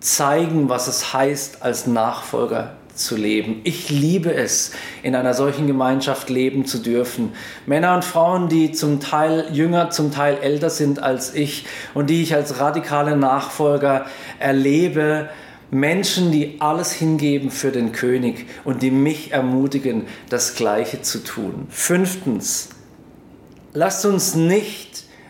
zeigen, 0.00 0.68
was 0.68 0.88
es 0.88 1.12
heißt, 1.12 1.62
als 1.62 1.86
Nachfolger 1.86 2.76
zu 2.98 3.16
leben. 3.16 3.60
Ich 3.64 3.90
liebe 3.90 4.32
es, 4.34 4.72
in 5.02 5.14
einer 5.14 5.34
solchen 5.34 5.66
Gemeinschaft 5.66 6.30
leben 6.30 6.66
zu 6.66 6.78
dürfen. 6.78 7.32
Männer 7.66 7.94
und 7.94 8.04
Frauen, 8.04 8.48
die 8.48 8.72
zum 8.72 9.00
Teil 9.00 9.46
jünger, 9.52 9.90
zum 9.90 10.12
Teil 10.12 10.38
älter 10.38 10.70
sind 10.70 11.02
als 11.02 11.34
ich 11.34 11.64
und 11.94 12.10
die 12.10 12.22
ich 12.22 12.34
als 12.34 12.60
radikale 12.60 13.16
Nachfolger 13.16 14.06
erlebe. 14.38 15.28
Menschen, 15.70 16.32
die 16.32 16.56
alles 16.60 16.92
hingeben 16.92 17.50
für 17.50 17.70
den 17.70 17.92
König 17.92 18.46
und 18.64 18.82
die 18.82 18.90
mich 18.90 19.32
ermutigen, 19.32 20.06
das 20.28 20.54
Gleiche 20.54 21.02
zu 21.02 21.22
tun. 21.22 21.66
Fünftens, 21.70 22.70
lasst 23.74 24.06
uns 24.06 24.34
nicht 24.34 24.87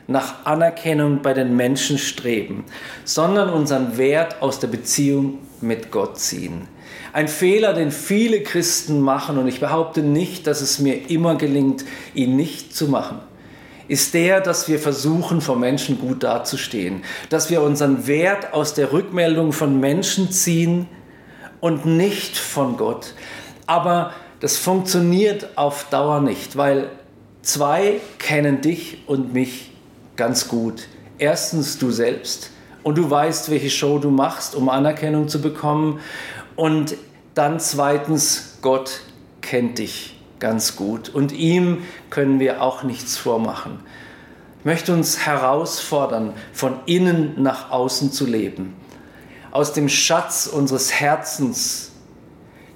nach 0.09 0.47
Anerkennung 0.47 1.21
bei 1.23 1.35
den 1.35 1.55
Menschen 1.55 1.99
streben, 1.99 2.65
sondern 3.05 3.51
unseren 3.51 3.99
Wert 3.99 4.41
aus 4.41 4.59
der 4.59 4.69
Beziehung 4.69 5.39
mit 5.61 5.93
Gott 5.93 6.19
ziehen. 6.19 6.67
Ein 7.13 7.29
Fehler, 7.29 7.75
den 7.75 7.91
viele 7.91 8.43
Christen 8.43 9.01
machen, 9.01 9.39
und 9.39 9.47
ich 9.49 9.61
behaupte 9.61 10.03
nicht, 10.03 10.47
dass 10.47 10.63
es 10.63 10.79
mir 10.79 11.11
immer 11.11 11.37
gelingt, 11.37 11.85
ihn 12.15 12.37
nicht 12.37 12.75
zu 12.75 12.89
machen, 12.89 13.19
ist 13.87 14.15
der, 14.15 14.41
dass 14.41 14.67
wir 14.67 14.79
versuchen, 14.79 15.43
vor 15.43 15.57
Menschen 15.57 16.01
gut 16.01 16.23
dazustehen, 16.23 17.03
dass 17.29 17.51
wir 17.51 17.63
unseren 17.63 18.07
Wert 18.07 18.55
aus 18.55 18.73
der 18.75 18.93
Rückmeldung 18.93 19.53
von 19.53 19.79
Menschen 19.79 20.31
ziehen 20.31 20.89
und 21.61 21.85
nicht 21.85 22.37
von 22.37 22.79
Gott. 22.79 23.15
Aber 23.67 24.13
das 24.41 24.57
funktioniert 24.57 25.51
auf 25.57 25.89
Dauer 25.91 26.21
nicht, 26.21 26.57
weil 26.57 26.91
zwei 27.43 28.01
kennen 28.19 28.63
dich 28.63 29.03
und 29.07 29.35
mich 29.35 29.73
ganz 30.19 30.49
gut. 30.49 30.89
Erstens 31.17 31.79
du 31.79 31.91
selbst 31.91 32.51
und 32.83 32.99
du 32.99 33.09
weißt, 33.09 33.51
welche 33.51 33.71
Show 33.71 33.99
du 33.99 34.11
machst, 34.11 34.55
um 34.55 34.69
Anerkennung 34.69 35.29
zu 35.29 35.41
bekommen. 35.41 36.01
Und 36.57 36.97
dann 37.35 37.59
zweitens, 37.61 38.59
Gott 38.61 39.01
kennt 39.41 39.79
dich 39.79 40.21
ganz 40.41 40.77
gut 40.77 41.09
und 41.09 41.33
ihm 41.33 41.85
können 42.11 42.41
wir 42.41 42.63
auch 42.63 42.83
nichts 42.83 43.17
vormachen. 43.17 43.81
Ich 44.59 44.65
möchte 44.65 44.93
uns 44.93 45.25
herausfordern, 45.25 46.35
von 46.53 46.81
innen 46.87 47.41
nach 47.41 47.71
außen 47.71 48.13
zu 48.13 48.27
leben, 48.27 48.75
aus 49.53 49.73
dem 49.73 49.89
Schatz 49.89 50.47
unseres 50.47 50.93
Herzens, 50.93 51.88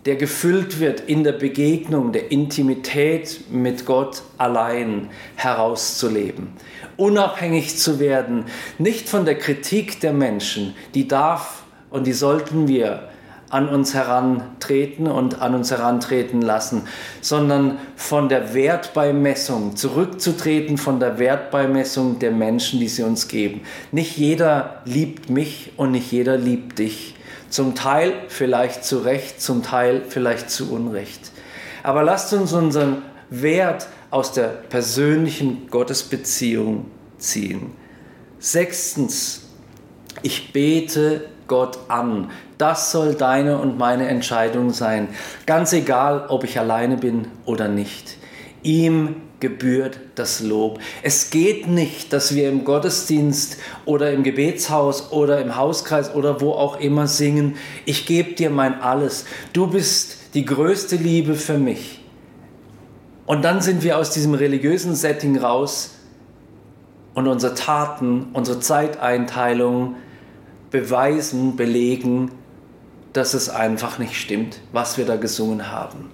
der 0.04 0.16
gefüllt 0.16 0.80
wird 0.80 1.00
in 1.00 1.22
der 1.22 1.32
Begegnung, 1.32 2.12
der 2.12 2.32
Intimität 2.32 3.42
mit 3.50 3.86
Gott 3.86 4.22
allein 4.36 5.10
herauszuleben, 5.36 6.48
unabhängig 6.96 7.78
zu 7.78 8.00
werden, 8.00 8.46
nicht 8.78 9.08
von 9.08 9.24
der 9.24 9.38
Kritik 9.38 10.00
der 10.00 10.12
Menschen, 10.12 10.74
die 10.94 11.06
darf 11.06 11.62
und 11.90 12.06
die 12.06 12.12
sollten 12.12 12.66
wir 12.66 13.08
an 13.52 13.68
uns 13.68 13.92
herantreten 13.92 15.06
und 15.06 15.42
an 15.42 15.54
uns 15.54 15.70
herantreten 15.70 16.40
lassen, 16.40 16.84
sondern 17.20 17.78
von 17.96 18.30
der 18.30 18.54
Wertbeimessung, 18.54 19.76
zurückzutreten 19.76 20.78
von 20.78 20.98
der 21.00 21.18
Wertbeimessung 21.18 22.18
der 22.18 22.30
Menschen, 22.30 22.80
die 22.80 22.88
sie 22.88 23.02
uns 23.02 23.28
geben. 23.28 23.60
Nicht 23.92 24.16
jeder 24.16 24.80
liebt 24.86 25.28
mich 25.28 25.72
und 25.76 25.90
nicht 25.90 26.10
jeder 26.10 26.38
liebt 26.38 26.78
dich. 26.78 27.14
Zum 27.52 27.74
Teil 27.74 28.14
vielleicht 28.28 28.82
zu 28.82 29.00
Recht, 29.00 29.42
zum 29.42 29.62
Teil 29.62 30.04
vielleicht 30.08 30.48
zu 30.48 30.72
Unrecht. 30.72 31.32
Aber 31.82 32.02
lasst 32.02 32.32
uns 32.32 32.54
unseren 32.54 33.02
Wert 33.28 33.88
aus 34.10 34.32
der 34.32 34.48
persönlichen 34.48 35.68
Gottesbeziehung 35.68 36.86
ziehen. 37.18 37.72
Sechstens, 38.38 39.50
ich 40.22 40.54
bete 40.54 41.28
Gott 41.46 41.78
an. 41.88 42.30
Das 42.56 42.90
soll 42.90 43.16
deine 43.16 43.58
und 43.58 43.76
meine 43.76 44.08
Entscheidung 44.08 44.70
sein. 44.70 45.08
Ganz 45.44 45.74
egal, 45.74 46.28
ob 46.28 46.44
ich 46.44 46.58
alleine 46.58 46.96
bin 46.96 47.26
oder 47.44 47.68
nicht. 47.68 48.16
Ihm 48.62 49.16
gebührt 49.40 49.98
das 50.14 50.40
Lob. 50.40 50.78
Es 51.02 51.30
geht 51.30 51.66
nicht, 51.66 52.12
dass 52.12 52.34
wir 52.34 52.48
im 52.48 52.64
Gottesdienst 52.64 53.56
oder 53.84 54.12
im 54.12 54.22
Gebetshaus 54.22 55.10
oder 55.10 55.40
im 55.40 55.56
Hauskreis 55.56 56.14
oder 56.14 56.40
wo 56.40 56.52
auch 56.52 56.78
immer 56.78 57.08
singen, 57.08 57.56
ich 57.84 58.06
gebe 58.06 58.34
dir 58.34 58.50
mein 58.50 58.80
alles. 58.80 59.24
Du 59.52 59.66
bist 59.66 60.18
die 60.34 60.44
größte 60.44 60.96
Liebe 60.96 61.34
für 61.34 61.58
mich. 61.58 62.00
Und 63.26 63.42
dann 63.42 63.60
sind 63.60 63.82
wir 63.82 63.98
aus 63.98 64.10
diesem 64.10 64.34
religiösen 64.34 64.94
Setting 64.94 65.38
raus 65.38 65.94
und 67.14 67.26
unsere 67.26 67.54
Taten, 67.54 68.28
unsere 68.32 68.60
Zeiteinteilung 68.60 69.96
beweisen, 70.70 71.56
belegen, 71.56 72.30
dass 73.12 73.34
es 73.34 73.48
einfach 73.48 73.98
nicht 73.98 74.14
stimmt, 74.14 74.60
was 74.72 74.98
wir 74.98 75.04
da 75.04 75.16
gesungen 75.16 75.70
haben. 75.70 76.10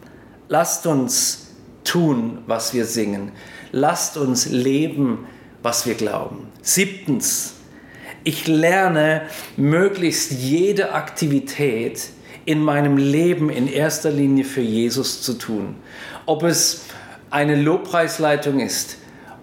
Lasst 0.48 0.86
uns 0.86 1.47
tun, 1.88 2.38
was 2.46 2.74
wir 2.74 2.84
singen. 2.84 3.32
Lasst 3.72 4.16
uns 4.16 4.46
leben, 4.46 5.26
was 5.62 5.86
wir 5.86 5.94
glauben. 5.94 6.48
Siebtens, 6.62 7.54
ich 8.24 8.46
lerne 8.46 9.22
möglichst 9.56 10.32
jede 10.32 10.92
Aktivität 10.92 12.10
in 12.44 12.62
meinem 12.62 12.96
Leben 12.96 13.50
in 13.50 13.68
erster 13.68 14.10
Linie 14.10 14.44
für 14.44 14.60
Jesus 14.60 15.22
zu 15.22 15.34
tun. 15.34 15.76
Ob 16.26 16.42
es 16.42 16.84
eine 17.30 17.56
Lobpreisleitung 17.56 18.60
ist, 18.60 18.98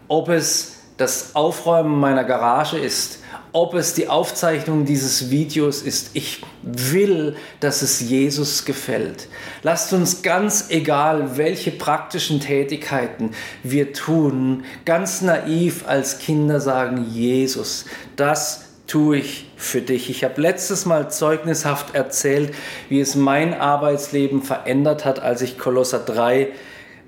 ob 0.07 0.29
es 0.29 0.83
das 0.97 1.35
Aufräumen 1.35 1.99
meiner 1.99 2.23
Garage 2.23 2.77
ist, 2.77 3.19
ob 3.55 3.73
es 3.73 3.93
die 3.93 4.09
Aufzeichnung 4.09 4.83
dieses 4.83 5.29
Videos 5.29 5.81
ist. 5.81 6.09
Ich 6.13 6.41
will, 6.61 7.37
dass 7.61 7.83
es 7.83 8.01
Jesus 8.01 8.65
gefällt. 8.65 9.29
Lasst 9.63 9.93
uns 9.93 10.23
ganz 10.23 10.65
egal, 10.69 11.37
welche 11.37 11.71
praktischen 11.71 12.41
Tätigkeiten 12.41 13.31
wir 13.63 13.93
tun, 13.93 14.65
ganz 14.83 15.21
naiv 15.21 15.87
als 15.87 16.19
Kinder 16.19 16.59
sagen, 16.59 17.07
Jesus, 17.09 17.85
das 18.17 18.65
tue 18.87 19.19
ich 19.19 19.49
für 19.55 19.81
dich. 19.81 20.09
Ich 20.09 20.25
habe 20.25 20.41
letztes 20.41 20.85
Mal 20.85 21.09
zeugnishaft 21.09 21.95
erzählt, 21.95 22.53
wie 22.89 22.99
es 22.99 23.15
mein 23.15 23.53
Arbeitsleben 23.53 24.41
verändert 24.41 25.05
hat, 25.05 25.21
als 25.21 25.41
ich 25.41 25.57
Kolosser 25.57 25.99
3 25.99 26.49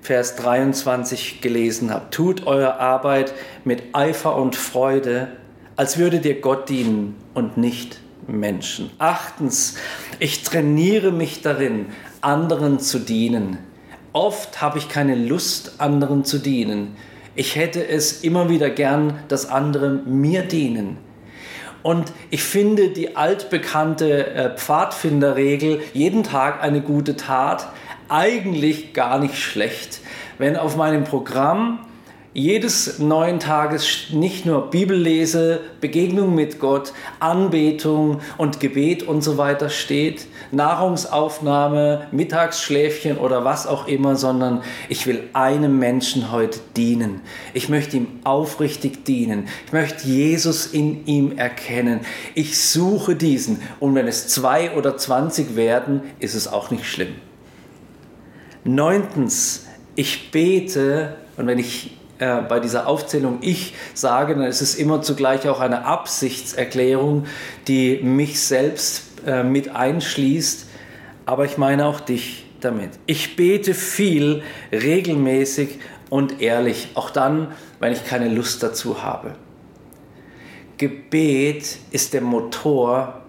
Vers 0.00 0.36
23 0.36 1.40
gelesen 1.42 1.90
habe. 1.90 2.08
Tut 2.10 2.46
eure 2.46 2.80
Arbeit 2.80 3.34
mit 3.64 3.82
Eifer 3.92 4.36
und 4.36 4.56
Freude, 4.56 5.28
als 5.78 5.96
würde 5.96 6.18
dir 6.18 6.40
Gott 6.40 6.68
dienen 6.68 7.14
und 7.34 7.56
nicht 7.56 8.00
Menschen. 8.26 8.90
Achtens, 8.98 9.76
ich 10.18 10.42
trainiere 10.42 11.12
mich 11.12 11.40
darin, 11.40 11.86
anderen 12.20 12.80
zu 12.80 12.98
dienen. 12.98 13.58
Oft 14.12 14.60
habe 14.60 14.78
ich 14.78 14.88
keine 14.88 15.14
Lust, 15.14 15.74
anderen 15.78 16.24
zu 16.24 16.38
dienen. 16.38 16.96
Ich 17.36 17.54
hätte 17.54 17.86
es 17.86 18.24
immer 18.24 18.48
wieder 18.48 18.70
gern, 18.70 19.20
dass 19.28 19.48
andere 19.48 19.90
mir 19.90 20.42
dienen. 20.42 20.98
Und 21.84 22.12
ich 22.30 22.42
finde 22.42 22.88
die 22.88 23.14
altbekannte 23.14 24.26
äh, 24.26 24.56
Pfadfinderregel, 24.56 25.80
jeden 25.92 26.24
Tag 26.24 26.60
eine 26.60 26.80
gute 26.80 27.14
Tat, 27.14 27.68
eigentlich 28.08 28.94
gar 28.94 29.20
nicht 29.20 29.36
schlecht. 29.36 30.00
Wenn 30.38 30.56
auf 30.56 30.76
meinem 30.76 31.04
Programm 31.04 31.86
jedes 32.38 33.00
neuen 33.00 33.40
Tages 33.40 34.10
nicht 34.12 34.46
nur 34.46 34.70
Bibellese, 34.70 35.60
Begegnung 35.80 36.36
mit 36.36 36.60
Gott, 36.60 36.92
Anbetung 37.18 38.20
und 38.36 38.60
Gebet 38.60 39.02
und 39.02 39.22
so 39.22 39.38
weiter 39.38 39.68
steht, 39.68 40.26
Nahrungsaufnahme, 40.52 42.06
Mittagsschläfchen 42.12 43.18
oder 43.18 43.44
was 43.44 43.66
auch 43.66 43.88
immer, 43.88 44.14
sondern 44.14 44.62
ich 44.88 45.06
will 45.08 45.24
einem 45.32 45.80
Menschen 45.80 46.30
heute 46.30 46.60
dienen. 46.76 47.22
Ich 47.54 47.68
möchte 47.68 47.96
ihm 47.96 48.06
aufrichtig 48.22 49.04
dienen. 49.04 49.48
Ich 49.66 49.72
möchte 49.72 50.06
Jesus 50.06 50.66
in 50.66 51.06
ihm 51.06 51.36
erkennen. 51.36 52.00
Ich 52.36 52.60
suche 52.60 53.16
diesen 53.16 53.60
und 53.80 53.96
wenn 53.96 54.06
es 54.06 54.28
zwei 54.28 54.76
oder 54.76 54.96
zwanzig 54.96 55.56
werden, 55.56 56.02
ist 56.20 56.34
es 56.34 56.46
auch 56.46 56.70
nicht 56.70 56.86
schlimm. 56.86 57.16
Neuntens, 58.62 59.66
ich 59.96 60.30
bete 60.30 61.16
und 61.36 61.48
wenn 61.48 61.58
ich 61.58 61.97
äh, 62.18 62.42
bei 62.42 62.60
dieser 62.60 62.86
Aufzählung 62.86 63.38
ich 63.42 63.74
sage, 63.94 64.34
dann 64.34 64.44
ist 64.44 64.60
es 64.60 64.74
immer 64.74 65.02
zugleich 65.02 65.48
auch 65.48 65.60
eine 65.60 65.84
Absichtserklärung, 65.84 67.26
die 67.68 68.00
mich 68.02 68.40
selbst 68.40 69.04
äh, 69.26 69.42
mit 69.42 69.74
einschließt, 69.74 70.66
aber 71.26 71.44
ich 71.44 71.58
meine 71.58 71.86
auch 71.86 72.00
dich 72.00 72.46
damit. 72.60 72.90
Ich 73.06 73.36
bete 73.36 73.74
viel, 73.74 74.42
regelmäßig 74.72 75.78
und 76.10 76.40
ehrlich, 76.40 76.88
auch 76.94 77.10
dann, 77.10 77.52
wenn 77.80 77.92
ich 77.92 78.04
keine 78.04 78.28
Lust 78.28 78.62
dazu 78.62 79.02
habe. 79.02 79.34
Gebet 80.76 81.78
ist 81.90 82.14
der 82.14 82.22
Motor 82.22 83.22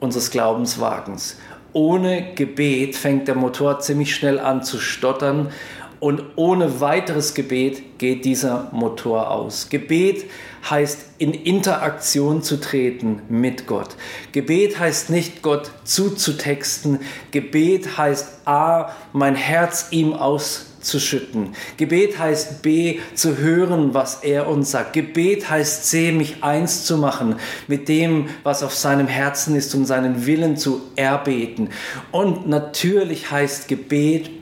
unseres 0.00 0.30
Glaubenswagens. 0.30 1.38
Ohne 1.72 2.34
Gebet 2.34 2.96
fängt 2.96 3.28
der 3.28 3.36
Motor 3.36 3.80
ziemlich 3.80 4.14
schnell 4.14 4.38
an 4.38 4.62
zu 4.62 4.78
stottern 4.78 5.50
und 6.00 6.22
ohne 6.36 6.80
weiteres 6.80 7.34
Gebet 7.34 7.98
geht 7.98 8.24
dieser 8.24 8.68
Motor 8.72 9.30
aus. 9.30 9.68
Gebet 9.68 10.24
heißt 10.68 10.98
in 11.18 11.34
Interaktion 11.34 12.42
zu 12.42 12.58
treten 12.58 13.22
mit 13.28 13.66
Gott. 13.66 13.96
Gebet 14.32 14.78
heißt 14.78 15.10
nicht 15.10 15.42
Gott 15.42 15.70
zuzutexten. 15.84 17.00
Gebet 17.30 17.98
heißt 17.98 18.46
A, 18.46 18.90
mein 19.12 19.34
Herz 19.34 19.88
ihm 19.90 20.14
auszuschütten. 20.14 21.54
Gebet 21.76 22.18
heißt 22.18 22.62
B, 22.62 23.00
zu 23.14 23.36
hören, 23.36 23.92
was 23.92 24.22
er 24.22 24.48
uns 24.48 24.70
sagt. 24.70 24.94
Gebet 24.94 25.50
heißt 25.50 25.86
C, 25.86 26.12
mich 26.12 26.42
eins 26.42 26.86
zu 26.86 26.96
machen 26.96 27.36
mit 27.68 27.88
dem, 27.88 28.28
was 28.42 28.62
auf 28.62 28.74
seinem 28.74 29.06
Herzen 29.06 29.54
ist 29.54 29.74
und 29.74 29.84
seinen 29.84 30.24
Willen 30.24 30.56
zu 30.56 30.80
erbeten. 30.96 31.68
Und 32.10 32.48
natürlich 32.48 33.30
heißt 33.30 33.68
Gebet 33.68 34.39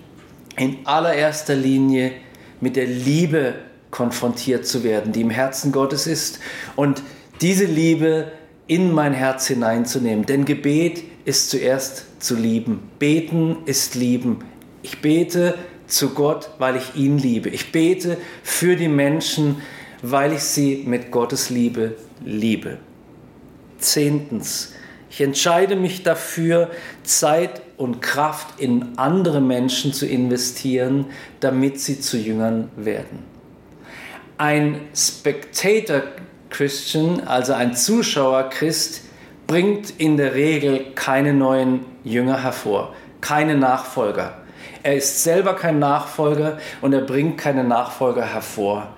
in 0.59 0.87
allererster 0.87 1.55
Linie 1.55 2.13
mit 2.61 2.77
der 2.77 2.87
Liebe 2.87 3.55
konfrontiert 3.91 4.67
zu 4.67 4.85
werden, 4.85 5.13
die 5.13 5.23
im 5.23 5.31
Herzen 5.31 5.73
Gottes 5.73 6.07
ist 6.07 6.41
und 6.77 7.03
diese 7.41 7.65
Liebe 7.65 8.33
in 8.67 8.93
mein 8.93 9.15
Herz 9.15 9.47
hineinzunehmen. 9.47 10.27
Denn 10.27 10.45
Gebet 10.45 11.03
ist 11.25 11.51
zuerst 11.51 12.07
zu 12.23 12.35
lieben. 12.35 12.91
Beten 12.99 13.59
ist 13.65 13.95
lieben. 13.95 14.41
Ich 14.83 15.01
bete 15.01 15.55
zu 15.87 16.11
Gott, 16.11 16.51
weil 16.59 16.77
ich 16.77 16.95
ihn 16.95 17.19
liebe. 17.19 17.49
Ich 17.49 17.73
bete 17.73 18.19
für 18.43 18.77
die 18.77 18.89
Menschen, 18.89 19.63
weil 20.03 20.33
ich 20.33 20.43
sie 20.43 20.85
mit 20.87 21.11
Gottes 21.11 21.51
Liebe 21.51 21.97
liebe. 22.25 22.79
Zehntens, 23.79 24.75
ich 25.11 25.21
entscheide 25.21 25.77
mich 25.77 26.03
dafür, 26.03 26.71
Zeit 27.05 27.63
und 27.79 28.03
Kraft 28.03 28.61
in 28.61 28.99
andere 28.99 29.41
Menschen 29.41 29.93
zu 29.93 30.05
investieren, 30.05 31.07
damit 31.41 31.81
sie 31.81 32.01
zu 32.01 32.19
Jüngern 32.19 32.71
werden. 32.77 33.25
Ein 34.37 34.81
Spectator 34.95 36.03
Christian, 36.51 37.23
also 37.27 37.55
ein 37.55 37.75
Zuschauer 37.75 38.51
Christ, 38.51 39.03
bringt 39.47 39.99
in 39.99 40.17
der 40.17 40.35
Regel 40.35 40.93
keine 40.95 41.33
neuen 41.33 41.87
Jünger 42.05 42.43
hervor, 42.43 42.95
keine 43.21 43.57
Nachfolger. 43.57 44.35
Er 44.83 44.97
ist 44.97 45.23
selber 45.23 45.55
kein 45.55 45.79
Nachfolger 45.79 46.59
und 46.81 46.93
er 46.93 47.01
bringt 47.01 47.39
keine 47.39 47.65
Nachfolger 47.65 48.25
hervor. 48.25 48.89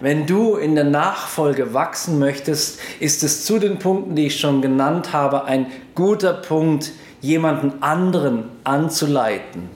Wenn 0.00 0.26
du 0.26 0.56
in 0.56 0.74
der 0.74 0.84
Nachfolge 0.84 1.72
wachsen 1.72 2.18
möchtest, 2.18 2.80
ist 3.00 3.22
es 3.22 3.46
zu 3.46 3.58
den 3.58 3.78
Punkten, 3.78 4.14
die 4.14 4.26
ich 4.26 4.38
schon 4.38 4.60
genannt 4.60 5.12
habe, 5.12 5.44
ein 5.44 5.66
guter 5.94 6.34
Punkt, 6.34 6.92
jemanden 7.26 7.82
anderen 7.82 8.44
anzuleiten, 8.64 9.68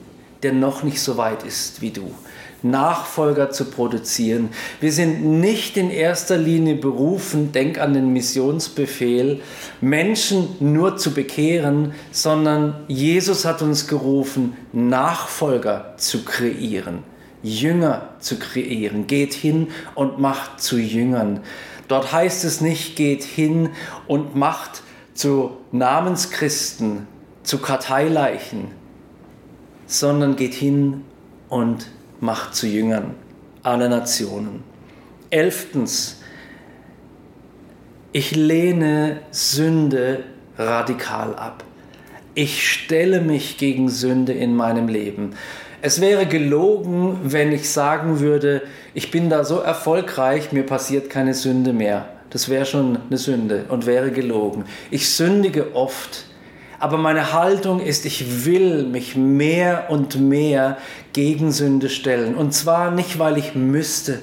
der 0.43 0.53
noch 0.53 0.83
nicht 0.83 1.01
so 1.01 1.17
weit 1.17 1.43
ist 1.43 1.81
wie 1.81 1.91
du. 1.91 2.13
Nachfolger 2.63 3.49
zu 3.49 3.65
produzieren. 3.65 4.49
Wir 4.79 4.91
sind 4.91 5.23
nicht 5.25 5.77
in 5.77 5.89
erster 5.89 6.37
Linie 6.37 6.75
berufen, 6.75 7.51
denk 7.51 7.79
an 7.79 7.95
den 7.95 8.13
Missionsbefehl, 8.13 9.41
Menschen 9.81 10.47
nur 10.59 10.97
zu 10.97 11.11
bekehren, 11.11 11.93
sondern 12.11 12.75
Jesus 12.87 13.45
hat 13.45 13.63
uns 13.63 13.87
gerufen, 13.87 14.55
Nachfolger 14.73 15.95
zu 15.97 16.23
kreieren. 16.23 16.99
Jünger 17.41 18.09
zu 18.19 18.37
kreieren. 18.37 19.07
Geht 19.07 19.33
hin 19.33 19.69
und 19.95 20.19
macht 20.19 20.61
zu 20.61 20.77
Jüngern. 20.77 21.39
Dort 21.87 22.13
heißt 22.13 22.45
es 22.45 22.61
nicht, 22.61 22.95
geht 22.95 23.23
hin 23.23 23.69
und 24.07 24.35
macht 24.35 24.83
zu 25.15 25.57
Namenschristen, 25.71 27.07
zu 27.43 27.59
Karteileichen, 27.59 28.67
sondern 29.87 30.35
geht 30.35 30.53
hin 30.53 31.03
und 31.49 31.87
macht 32.19 32.55
zu 32.55 32.67
Jüngern 32.67 33.15
aller 33.63 33.89
Nationen. 33.89 34.63
Elftens, 35.29 36.21
ich 38.11 38.35
lehne 38.35 39.21
Sünde 39.31 40.23
radikal 40.57 41.35
ab. 41.35 41.63
Ich 42.33 42.71
stelle 42.71 43.21
mich 43.21 43.57
gegen 43.57 43.89
Sünde 43.89 44.33
in 44.33 44.55
meinem 44.55 44.87
Leben. 44.87 45.33
Es 45.81 45.99
wäre 45.99 46.25
gelogen, 46.27 47.19
wenn 47.23 47.51
ich 47.51 47.69
sagen 47.69 48.19
würde, 48.19 48.61
ich 48.93 49.11
bin 49.11 49.29
da 49.29 49.43
so 49.43 49.59
erfolgreich, 49.59 50.51
mir 50.51 50.65
passiert 50.65 51.09
keine 51.09 51.33
Sünde 51.33 51.73
mehr. 51.73 52.07
Das 52.29 52.49
wäre 52.49 52.65
schon 52.65 52.97
eine 53.09 53.17
Sünde 53.17 53.65
und 53.67 53.85
wäre 53.85 54.11
gelogen. 54.11 54.65
Ich 54.91 55.09
sündige 55.09 55.75
oft, 55.75 56.25
aber 56.81 56.97
meine 56.97 57.31
Haltung 57.31 57.79
ist, 57.79 58.05
ich 58.05 58.45
will 58.45 58.83
mich 58.83 59.15
mehr 59.15 59.85
und 59.89 60.19
mehr 60.19 60.77
gegen 61.13 61.51
Sünde 61.51 61.89
stellen. 61.89 62.33
Und 62.33 62.53
zwar 62.53 62.89
nicht, 62.89 63.19
weil 63.19 63.37
ich 63.37 63.53
müsste, 63.53 64.19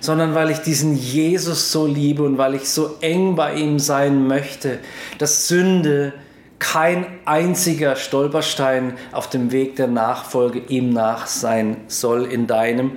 sondern 0.00 0.34
weil 0.34 0.50
ich 0.50 0.58
diesen 0.58 0.96
Jesus 0.96 1.70
so 1.70 1.86
liebe 1.86 2.24
und 2.24 2.36
weil 2.36 2.56
ich 2.56 2.68
so 2.68 2.96
eng 3.00 3.36
bei 3.36 3.54
ihm 3.54 3.78
sein 3.78 4.26
möchte, 4.26 4.80
dass 5.18 5.46
Sünde 5.46 6.12
kein 6.58 7.06
einziger 7.26 7.94
Stolperstein 7.94 8.94
auf 9.12 9.30
dem 9.30 9.52
Weg 9.52 9.76
der 9.76 9.86
Nachfolge 9.86 10.58
ihm 10.68 10.90
nach 10.90 11.28
sein 11.28 11.76
soll 11.86 12.24
in 12.24 12.48
deinem 12.48 12.96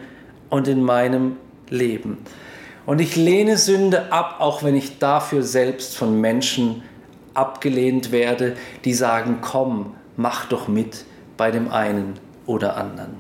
und 0.50 0.68
in 0.68 0.82
meinem 0.82 1.38
Leben. 1.70 2.18
Und 2.86 3.00
ich 3.00 3.16
lehne 3.16 3.58
Sünde 3.58 4.12
ab, 4.12 4.38
auch 4.40 4.64
wenn 4.64 4.76
ich 4.76 4.98
dafür 4.98 5.44
selbst 5.44 5.96
von 5.96 6.20
Menschen 6.20 6.84
abgelehnt 7.34 8.12
werde, 8.12 8.56
die 8.86 8.94
sagen, 8.94 9.40
komm, 9.42 9.96
mach 10.16 10.46
doch 10.46 10.68
mit 10.68 11.06
bei 11.38 11.52
dem 11.52 11.70
einen 11.70 12.20
oder 12.46 12.78
anderen. 12.78 13.16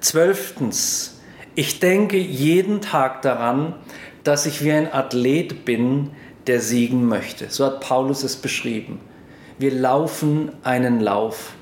Zwölftens, 0.00 1.20
ich 1.54 1.78
denke 1.78 2.16
jeden 2.16 2.80
Tag 2.80 3.22
daran, 3.22 3.74
dass 4.24 4.46
ich 4.46 4.64
wie 4.64 4.72
ein 4.72 4.92
Athlet 4.92 5.64
bin, 5.64 6.10
der 6.46 6.60
siegen 6.60 7.06
möchte. 7.06 7.50
So 7.50 7.64
hat 7.66 7.80
Paulus 7.80 8.22
es 8.22 8.36
beschrieben. 8.36 9.00
Wir 9.58 9.72
laufen 9.72 10.52
einen 10.62 11.00
Lauf. 11.00 11.52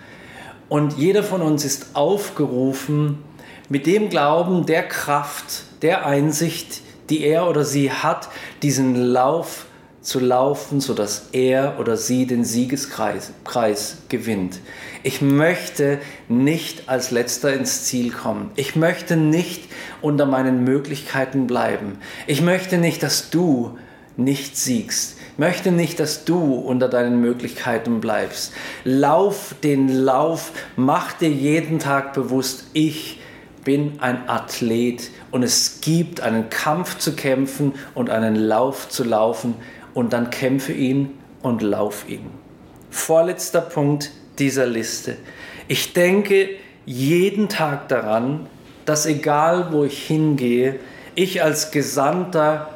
Und 0.68 0.98
jeder 0.98 1.22
von 1.22 1.42
uns 1.42 1.64
ist 1.64 1.96
aufgerufen, 1.96 3.18
mit 3.68 3.86
dem 3.86 4.08
Glauben, 4.08 4.66
der 4.66 4.86
Kraft, 4.86 5.64
der 5.82 6.06
Einsicht, 6.06 6.82
die 7.10 7.22
er 7.22 7.48
oder 7.48 7.64
sie 7.64 7.90
hat, 7.90 8.28
diesen 8.62 8.94
Lauf 8.94 9.66
zu 10.08 10.20
laufen, 10.20 10.80
sodass 10.80 11.28
er 11.32 11.78
oder 11.78 11.98
sie 11.98 12.26
den 12.26 12.42
Siegeskreis 12.42 13.30
Preis 13.44 13.98
gewinnt. 14.08 14.58
Ich 15.02 15.20
möchte 15.20 15.98
nicht 16.28 16.88
als 16.88 17.10
letzter 17.10 17.52
ins 17.52 17.84
Ziel 17.84 18.10
kommen. 18.10 18.50
Ich 18.56 18.74
möchte 18.74 19.18
nicht 19.18 19.64
unter 20.00 20.24
meinen 20.24 20.64
Möglichkeiten 20.64 21.46
bleiben. 21.46 21.98
Ich 22.26 22.40
möchte 22.40 22.78
nicht, 22.78 23.02
dass 23.02 23.28
du 23.28 23.76
nicht 24.16 24.56
siegst. 24.56 25.18
Ich 25.34 25.38
möchte 25.38 25.72
nicht, 25.72 26.00
dass 26.00 26.24
du 26.24 26.54
unter 26.54 26.88
deinen 26.88 27.20
Möglichkeiten 27.20 28.00
bleibst. 28.00 28.54
Lauf 28.84 29.56
den 29.62 29.90
Lauf, 29.90 30.52
mach 30.76 31.12
dir 31.12 31.28
jeden 31.28 31.80
Tag 31.80 32.14
bewusst, 32.14 32.64
ich 32.72 33.20
bin 33.62 34.00
ein 34.00 34.26
Athlet 34.30 35.10
und 35.30 35.42
es 35.42 35.82
gibt 35.82 36.22
einen 36.22 36.48
Kampf 36.48 36.96
zu 36.96 37.14
kämpfen 37.14 37.74
und 37.94 38.08
einen 38.08 38.34
Lauf 38.34 38.88
zu 38.88 39.04
laufen 39.04 39.54
und 39.94 40.12
dann 40.12 40.30
kämpfe 40.30 40.72
ihn 40.72 41.18
und 41.42 41.62
lauf 41.62 42.08
ihn. 42.08 42.26
Vorletzter 42.90 43.60
Punkt 43.60 44.10
dieser 44.38 44.66
Liste. 44.66 45.16
Ich 45.66 45.92
denke 45.92 46.50
jeden 46.86 47.48
Tag 47.48 47.88
daran, 47.88 48.46
dass 48.84 49.04
egal 49.04 49.72
wo 49.72 49.84
ich 49.84 50.06
hingehe, 50.06 50.80
ich 51.14 51.42
als 51.42 51.70
Gesandter 51.70 52.70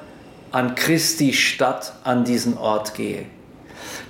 an 0.51 0.75
Christi 0.75 1.33
Stadt 1.33 1.95
an 2.05 2.25
diesen 2.25 2.59
Ort 2.59 2.95
gehe. 2.95 3.25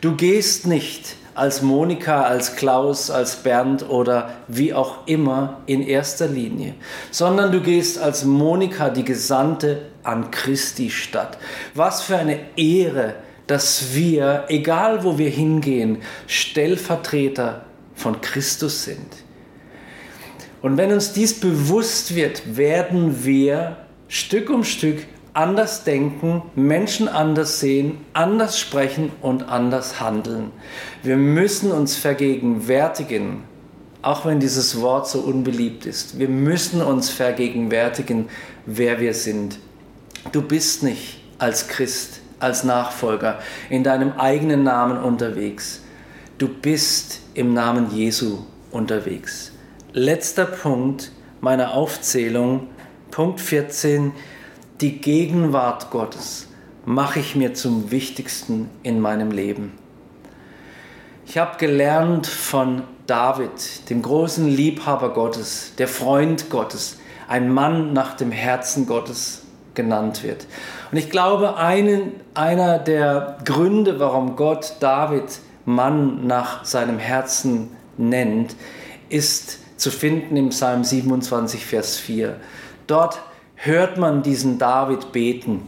Du 0.01 0.17
gehst 0.17 0.67
nicht 0.67 1.17
als 1.35 1.63
Monika, 1.63 2.23
als 2.23 2.57
Klaus, 2.57 3.11
als 3.11 3.37
Bernd 3.37 3.89
oder 3.89 4.31
wie 4.49 4.75
auch 4.75 5.07
immer 5.07 5.61
in 5.67 5.83
erster 5.83 6.27
Linie, 6.27 6.75
sondern 7.11 7.53
du 7.53 7.61
gehst 7.61 7.99
als 7.99 8.25
Monika, 8.25 8.91
die 8.91 9.05
Gesandte 9.05 9.83
an 10.03 10.31
Christi 10.31 10.91
Stadt. 10.91 11.39
Was 11.75 12.03
für 12.03 12.17
eine 12.17 12.41
Ehre, 12.57 13.17
dass 13.47 13.95
wir, 13.95 14.45
egal 14.49 15.05
wo 15.05 15.19
wir 15.19 15.31
hingehen, 15.31 15.99
Stellvertreter 16.27 17.65
von 17.95 18.21
Christus 18.21 18.85
sind. 18.85 19.23
Und 20.63 20.77
wenn 20.77 20.93
uns 20.93 21.13
dies 21.13 21.39
bewusst 21.39 22.15
wird, 22.15 22.57
werden 22.57 23.25
wir 23.25 23.77
Stück 24.09 24.49
um 24.51 24.65
Stück 24.65 25.07
anders 25.35 25.85
denken, 25.85 26.43
Menschen 26.55 27.09
anders 27.09 27.61
sehen, 27.61 27.99
anders 28.13 28.59
sprechen 28.59 29.11
und 29.21 29.49
anders 29.49 30.01
handeln. 30.01 30.53
Wir 31.03 31.17
müssen 31.17 31.73
uns 31.73 31.97
vergegenwärtigen, 31.97 33.45
auch 34.03 34.27
wenn 34.27 34.41
dieses 34.41 34.81
Wort 34.81 35.09
so 35.09 35.21
unbeliebt 35.21 35.87
ist, 35.87 36.19
wir 36.19 36.29
müssen 36.29 36.83
uns 36.83 37.09
vergegenwärtigen, 37.09 38.29
wer 38.67 39.01
wir 39.01 39.15
sind. 39.15 39.59
Du 40.31 40.41
bist 40.41 40.83
nicht 40.83 41.21
als 41.39 41.67
Christ, 41.67 42.21
als 42.39 42.63
Nachfolger 42.63 43.41
in 43.69 43.83
deinem 43.83 44.13
eigenen 44.13 44.63
Namen 44.63 44.99
unterwegs. 44.99 45.83
Du 46.39 46.49
bist 46.49 47.21
im 47.35 47.55
Namen 47.55 47.91
Jesu 47.91 48.39
unterwegs. 48.71 49.53
Letzter 49.93 50.47
Punkt 50.47 51.11
meiner 51.41 51.75
Aufzählung, 51.75 52.69
Punkt 53.11 53.41
14 53.41 54.13
die 54.81 55.01
Gegenwart 55.01 55.91
Gottes 55.91 56.49
mache 56.85 57.21
ich 57.21 57.37
mir 57.37 57.55
zum 57.55 57.93
Wichtigsten 57.93 58.69
in 58.83 59.01
meinem 59.01 59.31
Leben. 59.31 59.79
Ich 61.25 61.39
habe 61.39 61.57
gelernt 61.57 62.27
von 62.27 62.83
David, 63.07 63.89
dem 63.91 64.03
großen 64.03 64.49
Liebhaber 64.49 65.13
Gottes, 65.13 65.75
der 65.79 65.87
Freund 65.87 66.51
Gottes, 66.51 66.99
ein 67.29 67.53
Mann 67.53 67.93
nach 67.93 68.17
dem 68.17 68.33
Herzen 68.33 68.87
Gottes 68.87 69.42
genannt 69.75 70.23
wird. 70.23 70.47
Und 70.91 70.99
ich 70.99 71.11
glaube, 71.11 71.57
einen, 71.57 72.13
einer 72.35 72.79
der 72.79 73.39
Gründe, 73.45 74.01
warum 74.01 74.37
Gott 74.37 74.75
David 74.81 75.25
Mann 75.65 76.27
nach 76.27 76.65
seinem 76.65 76.99
Herzen 76.99 77.71
nennt, 77.97 78.57
ist 79.09 79.59
zu 79.77 79.91
finden 79.91 80.37
im 80.37 80.51
Psalm 80.51 80.85
27, 80.85 81.65
Vers 81.67 81.97
4. 81.99 82.37
Dort 82.87 83.21
hört 83.55 83.99
man 83.99 84.23
diesen 84.23 84.59
David 84.59 85.13
beten. 85.13 85.63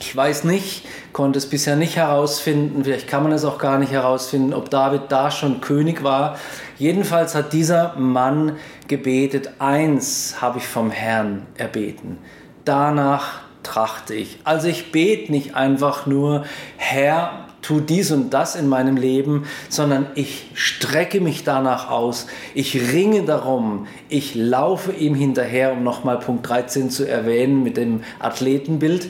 Ich 0.00 0.14
weiß 0.14 0.44
nicht, 0.44 0.86
konnte 1.12 1.38
es 1.38 1.46
bisher 1.46 1.74
nicht 1.74 1.96
herausfinden, 1.96 2.84
vielleicht 2.84 3.08
kann 3.08 3.24
man 3.24 3.32
es 3.32 3.44
auch 3.44 3.58
gar 3.58 3.78
nicht 3.78 3.90
herausfinden, 3.90 4.54
ob 4.54 4.70
David 4.70 5.02
da 5.08 5.30
schon 5.30 5.60
König 5.60 6.04
war. 6.04 6.36
Jedenfalls 6.78 7.34
hat 7.34 7.52
dieser 7.52 7.96
Mann 7.96 8.56
gebetet, 8.86 9.50
eins 9.58 10.36
habe 10.40 10.58
ich 10.58 10.66
vom 10.68 10.92
Herrn 10.92 11.46
erbeten. 11.56 12.18
Danach 12.68 13.38
trachte 13.62 14.14
ich. 14.14 14.40
Also 14.44 14.68
ich 14.68 14.92
bete 14.92 15.32
nicht 15.32 15.56
einfach 15.56 16.04
nur, 16.04 16.44
Herr, 16.76 17.46
tu 17.62 17.80
dies 17.80 18.10
und 18.10 18.28
das 18.34 18.56
in 18.56 18.68
meinem 18.68 18.98
Leben, 18.98 19.44
sondern 19.70 20.04
ich 20.16 20.50
strecke 20.52 21.22
mich 21.22 21.44
danach 21.44 21.90
aus, 21.90 22.26
ich 22.52 22.92
ringe 22.92 23.22
darum, 23.22 23.86
ich 24.10 24.34
laufe 24.34 24.92
ihm 24.92 25.14
hinterher, 25.14 25.72
um 25.72 25.82
nochmal 25.82 26.18
Punkt 26.18 26.46
13 26.46 26.90
zu 26.90 27.08
erwähnen 27.08 27.62
mit 27.62 27.78
dem 27.78 28.02
Athletenbild. 28.18 29.08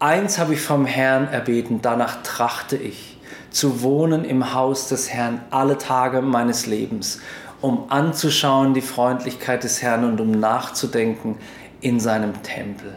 Eins 0.00 0.40
habe 0.40 0.54
ich 0.54 0.60
vom 0.60 0.84
Herrn 0.84 1.28
erbeten, 1.28 1.78
danach 1.80 2.24
trachte 2.24 2.74
ich, 2.76 3.18
zu 3.50 3.82
wohnen 3.82 4.24
im 4.24 4.52
Haus 4.52 4.88
des 4.88 5.10
Herrn 5.10 5.42
alle 5.50 5.78
Tage 5.78 6.22
meines 6.22 6.66
Lebens, 6.66 7.20
um 7.60 7.84
anzuschauen 7.90 8.74
die 8.74 8.80
Freundlichkeit 8.80 9.62
des 9.62 9.80
Herrn 9.80 10.02
und 10.02 10.20
um 10.20 10.32
nachzudenken 10.32 11.36
in 11.84 12.00
seinem 12.00 12.42
Tempel. 12.42 12.96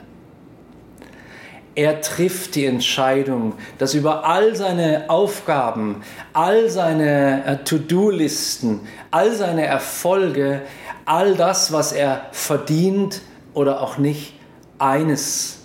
Er 1.75 2.01
trifft 2.01 2.55
die 2.55 2.65
Entscheidung, 2.65 3.53
dass 3.77 3.93
über 3.93 4.25
all 4.25 4.55
seine 4.55 5.09
Aufgaben, 5.09 6.01
all 6.33 6.69
seine 6.69 7.45
äh, 7.45 7.57
To-Do-Listen, 7.63 8.79
all 9.11 9.35
seine 9.35 9.65
Erfolge, 9.65 10.61
all 11.05 11.35
das, 11.35 11.71
was 11.71 11.91
er 11.91 12.27
verdient 12.31 13.21
oder 13.53 13.81
auch 13.81 13.97
nicht, 13.97 14.33
eines 14.79 15.59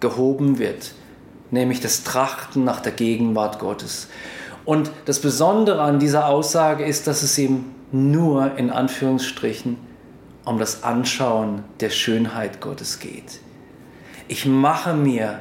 gehoben 0.00 0.58
wird, 0.58 0.92
nämlich 1.50 1.80
das 1.80 2.04
Trachten 2.04 2.64
nach 2.64 2.80
der 2.80 2.92
Gegenwart 2.92 3.58
Gottes. 3.58 4.08
Und 4.64 4.90
das 5.06 5.18
Besondere 5.20 5.82
an 5.82 5.98
dieser 5.98 6.28
Aussage 6.28 6.84
ist, 6.84 7.06
dass 7.06 7.22
es 7.22 7.36
ihm 7.38 7.64
nur 7.90 8.56
in 8.56 8.70
Anführungsstrichen 8.70 9.87
um 10.48 10.58
das 10.58 10.82
Anschauen 10.82 11.62
der 11.80 11.90
Schönheit 11.90 12.60
Gottes 12.60 13.00
geht. 13.00 13.40
Ich 14.28 14.46
mache 14.46 14.94
mir 14.94 15.40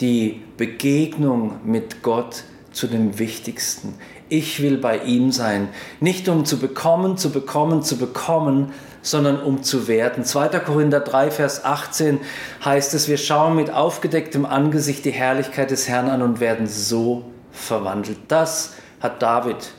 die 0.00 0.42
Begegnung 0.56 1.60
mit 1.64 2.02
Gott 2.02 2.44
zu 2.72 2.86
dem 2.86 3.18
Wichtigsten. 3.18 3.94
Ich 4.28 4.62
will 4.62 4.78
bei 4.78 4.98
ihm 4.98 5.32
sein, 5.32 5.68
nicht 6.00 6.28
um 6.28 6.44
zu 6.44 6.58
bekommen, 6.58 7.16
zu 7.16 7.30
bekommen, 7.30 7.82
zu 7.82 7.98
bekommen, 7.98 8.72
sondern 9.02 9.40
um 9.40 9.62
zu 9.62 9.88
werden. 9.88 10.24
2. 10.24 10.48
Korinther 10.60 11.00
3, 11.00 11.30
Vers 11.30 11.64
18 11.64 12.20
heißt 12.64 12.94
es, 12.94 13.08
wir 13.08 13.18
schauen 13.18 13.56
mit 13.56 13.70
aufgedecktem 13.70 14.46
Angesicht 14.46 15.04
die 15.04 15.10
Herrlichkeit 15.10 15.72
des 15.72 15.88
Herrn 15.88 16.08
an 16.08 16.22
und 16.22 16.40
werden 16.40 16.66
so 16.66 17.24
verwandelt. 17.50 18.18
Das 18.28 18.74
hat 19.00 19.20
David 19.20 19.72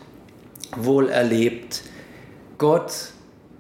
wohl 0.76 1.10
erlebt. 1.10 1.82
Gott 2.58 3.15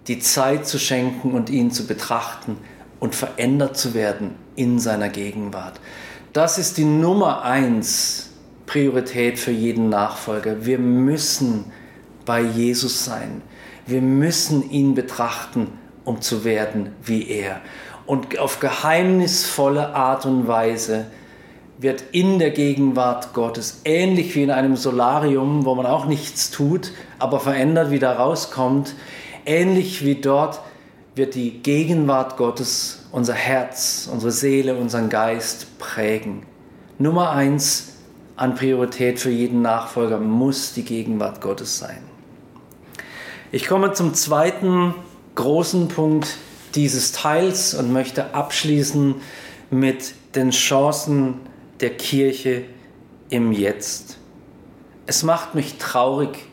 die 0.08 0.20
Zeit 0.20 0.68
zu 0.68 0.78
schenken 0.80 1.32
und 1.32 1.50
ihn 1.50 1.72
zu 1.72 1.88
betrachten 1.88 2.58
und 3.00 3.16
verändert 3.16 3.78
zu 3.78 3.94
werden 3.94 4.36
in 4.56 4.80
seiner 4.80 5.10
Gegenwart. 5.10 5.80
Das 6.34 6.58
ist 6.58 6.78
die 6.78 6.86
Nummer 6.86 7.44
eins 7.44 8.30
Priorität 8.66 9.40
für 9.40 9.52
jeden 9.52 9.90
Nachfolger. 9.90 10.66
Wir 10.66 10.80
müssen 10.80 11.66
bei 12.26 12.42
Jesus 12.42 13.06
sein. 13.06 13.42
Wir 13.86 14.02
müssen 14.02 14.70
ihn 14.70 14.96
betrachten, 14.96 15.68
um 16.04 16.22
zu 16.22 16.44
werden 16.44 16.92
wie 17.04 17.28
er. 17.28 17.62
Und 18.06 18.38
auf 18.40 18.60
geheimnisvolle 18.60 19.96
Art 19.96 20.26
und 20.26 20.48
Weise 20.48 21.08
wird 21.78 22.04
in 22.12 22.40
der 22.40 22.52
Gegenwart 22.52 23.34
Gottes, 23.34 23.82
ähnlich 23.84 24.34
wie 24.36 24.44
in 24.44 24.52
einem 24.52 24.76
Solarium, 24.76 25.66
wo 25.66 25.76
man 25.76 25.86
auch 25.86 26.06
nichts 26.06 26.52
tut, 26.52 26.92
aber 27.20 27.40
verändert 27.40 27.92
wieder 27.92 28.14
rauskommt, 28.14 28.96
ähnlich 29.46 30.04
wie 30.04 30.16
dort 30.16 30.62
wird 31.16 31.36
die 31.36 31.60
Gegenwart 31.60 32.38
Gottes 32.38 33.06
unser 33.12 33.34
Herz, 33.34 34.10
unsere 34.12 34.32
Seele, 34.32 34.76
unseren 34.76 35.10
Geist 35.10 35.78
prägen. 35.78 36.44
Nummer 36.98 37.32
eins 37.32 37.94
an 38.36 38.56
Priorität 38.56 39.20
für 39.20 39.30
jeden 39.30 39.62
Nachfolger 39.62 40.20
muss 40.20 40.74
die 40.74 40.84
Gegenwart 40.84 41.40
Gottes 41.42 41.80
sein. 41.80 42.04
Ich 43.52 43.68
komme 43.68 43.94
zum 43.94 44.14
zweiten 44.14 44.94
großen 45.36 45.88
Punkt 45.88 46.38
dieses 46.76 47.14
Teils 47.14 47.74
und 47.74 47.94
möchte 47.94 48.34
abschließen 48.34 49.16
mit 49.70 50.14
den 50.36 50.52
Chancen 50.52 51.36
der 51.80 51.92
Kirche 51.92 52.66
im 53.30 53.54
Jetzt. 53.54 54.18
Es 55.06 55.24
macht 55.24 55.56
mich 55.56 55.78
traurig, 55.78 56.48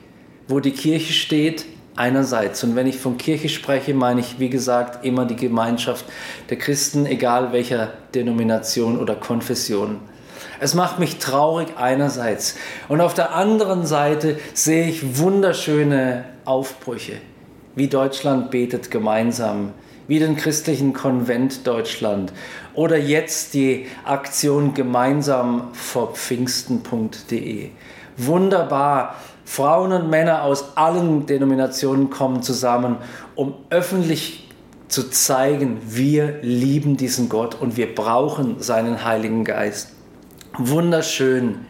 wo 0.46 0.60
die 0.60 0.72
Kirche 0.72 1.12
steht, 1.12 1.64
einerseits. 1.96 2.64
Und 2.64 2.76
wenn 2.76 2.86
ich 2.86 2.98
von 2.98 3.18
Kirche 3.18 3.48
spreche, 3.48 3.94
meine 3.94 4.20
ich, 4.20 4.38
wie 4.38 4.48
gesagt, 4.48 5.04
immer 5.04 5.24
die 5.24 5.36
Gemeinschaft 5.36 6.06
der 6.50 6.58
Christen, 6.58 7.06
egal 7.06 7.52
welcher 7.52 7.92
Denomination 8.14 8.98
oder 8.98 9.14
Konfession. 9.14 10.00
Es 10.60 10.74
macht 10.74 10.98
mich 10.98 11.18
traurig 11.18 11.68
einerseits. 11.76 12.56
Und 12.88 13.00
auf 13.00 13.14
der 13.14 13.34
anderen 13.34 13.84
Seite 13.84 14.38
sehe 14.54 14.88
ich 14.88 15.18
wunderschöne 15.18 16.24
Aufbrüche, 16.44 17.14
wie 17.74 17.88
Deutschland 17.88 18.50
betet 18.50 18.90
gemeinsam, 18.90 19.72
wie 20.08 20.18
den 20.18 20.36
christlichen 20.36 20.92
Konvent 20.92 21.66
Deutschland 21.66 22.32
oder 22.74 22.96
jetzt 22.96 23.54
die 23.54 23.86
Aktion 24.04 24.74
gemeinsam 24.74 25.68
vor 25.72 26.14
Pfingsten.de. 26.14 27.70
Wunderbar, 28.16 29.16
Frauen 29.44 29.92
und 29.92 30.10
Männer 30.10 30.42
aus 30.42 30.76
allen 30.76 31.26
Denominationen 31.26 32.10
kommen 32.10 32.42
zusammen, 32.42 32.96
um 33.34 33.54
öffentlich 33.70 34.48
zu 34.88 35.08
zeigen, 35.08 35.80
wir 35.86 36.38
lieben 36.42 36.96
diesen 36.96 37.28
Gott 37.28 37.54
und 37.54 37.76
wir 37.76 37.94
brauchen 37.94 38.60
seinen 38.60 39.04
Heiligen 39.04 39.44
Geist. 39.44 39.92
Wunderschön. 40.58 41.60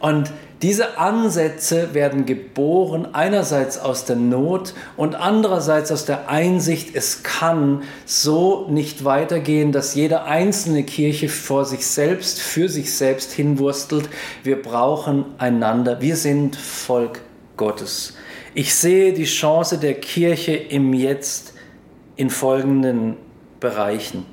Und 0.00 0.32
diese 0.64 0.96
Ansätze 0.96 1.92
werden 1.92 2.24
geboren 2.24 3.08
einerseits 3.12 3.76
aus 3.76 4.06
der 4.06 4.16
Not 4.16 4.72
und 4.96 5.14
andererseits 5.14 5.92
aus 5.92 6.06
der 6.06 6.30
Einsicht, 6.30 6.96
es 6.96 7.22
kann 7.22 7.82
so 8.06 8.66
nicht 8.70 9.04
weitergehen, 9.04 9.72
dass 9.72 9.94
jede 9.94 10.24
einzelne 10.24 10.82
Kirche 10.82 11.28
vor 11.28 11.66
sich 11.66 11.86
selbst, 11.86 12.40
für 12.40 12.70
sich 12.70 12.94
selbst 12.94 13.32
hinwurstelt. 13.32 14.08
Wir 14.42 14.62
brauchen 14.62 15.26
einander. 15.36 16.00
Wir 16.00 16.16
sind 16.16 16.56
Volk 16.56 17.20
Gottes. 17.58 18.14
Ich 18.54 18.74
sehe 18.74 19.12
die 19.12 19.26
Chance 19.26 19.76
der 19.76 19.92
Kirche 19.92 20.54
im 20.54 20.94
Jetzt 20.94 21.52
in 22.16 22.30
folgenden 22.30 23.18
Bereichen. 23.60 24.24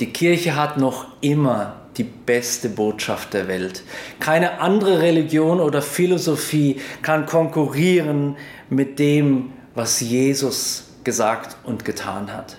Die 0.00 0.10
Kirche 0.10 0.56
hat 0.56 0.78
noch 0.78 1.08
immer 1.20 1.81
die 1.96 2.04
beste 2.04 2.68
Botschaft 2.68 3.34
der 3.34 3.48
Welt. 3.48 3.82
Keine 4.20 4.60
andere 4.60 5.00
Religion 5.00 5.60
oder 5.60 5.82
Philosophie 5.82 6.80
kann 7.02 7.26
konkurrieren 7.26 8.36
mit 8.70 8.98
dem, 8.98 9.52
was 9.74 10.00
Jesus 10.00 10.84
gesagt 11.04 11.56
und 11.64 11.84
getan 11.84 12.32
hat. 12.32 12.56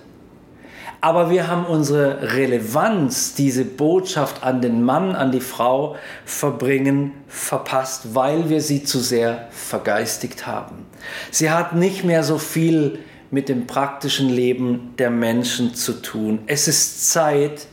Aber 1.01 1.29
wir 1.29 1.49
haben 1.49 1.65
unsere 1.65 2.33
Relevanz, 2.33 3.33
diese 3.33 3.65
Botschaft 3.65 4.41
an 4.41 4.61
den 4.61 4.83
Mann, 4.83 5.15
an 5.15 5.33
die 5.33 5.41
Frau 5.41 5.97
verbringen, 6.23 7.11
verpasst, 7.27 8.15
weil 8.15 8.49
wir 8.49 8.61
sie 8.61 8.85
zu 8.85 8.99
sehr 8.99 9.49
vergeistigt 9.51 10.47
haben. 10.47 10.85
Sie 11.29 11.51
hat 11.51 11.75
nicht 11.75 12.05
mehr 12.05 12.23
so 12.23 12.37
viel 12.37 12.99
mit 13.31 13.49
dem 13.49 13.67
praktischen 13.67 14.29
Leben 14.29 14.93
der 14.97 15.09
Menschen 15.09 15.75
zu 15.75 16.01
tun. 16.01 16.39
Es 16.47 16.69
ist 16.69 17.11
Zeit, 17.11 17.67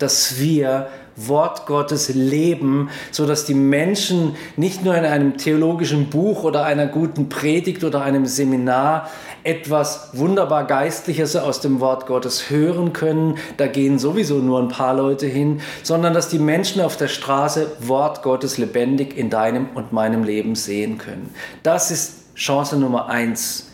dass 0.00 0.40
wir 0.40 0.88
Wort 1.16 1.66
Gottes 1.66 2.08
leben, 2.08 2.88
so 3.10 3.26
dass 3.26 3.44
die 3.44 3.54
Menschen 3.54 4.36
nicht 4.56 4.84
nur 4.84 4.96
in 4.96 5.04
einem 5.04 5.36
theologischen 5.36 6.08
Buch 6.08 6.44
oder 6.44 6.64
einer 6.64 6.86
guten 6.86 7.28
Predigt 7.28 7.84
oder 7.84 8.02
einem 8.02 8.26
Seminar 8.26 9.10
etwas 9.42 10.10
wunderbar 10.12 10.66
Geistliches 10.66 11.36
aus 11.36 11.60
dem 11.60 11.80
Wort 11.80 12.06
Gottes 12.06 12.50
hören 12.50 12.92
können, 12.92 13.36
da 13.56 13.66
gehen 13.66 13.98
sowieso 13.98 14.36
nur 14.36 14.60
ein 14.60 14.68
paar 14.68 14.94
Leute 14.94 15.26
hin, 15.26 15.60
sondern 15.82 16.14
dass 16.14 16.28
die 16.28 16.38
Menschen 16.38 16.80
auf 16.80 16.96
der 16.96 17.08
Straße 17.08 17.70
Wort 17.80 18.22
Gottes 18.22 18.58
lebendig 18.58 19.16
in 19.16 19.30
deinem 19.30 19.68
und 19.74 19.92
meinem 19.92 20.24
Leben 20.24 20.54
sehen 20.54 20.98
können. 20.98 21.34
Das 21.62 21.90
ist 21.90 22.34
Chance 22.34 22.78
Nummer 22.78 23.08
eins 23.08 23.66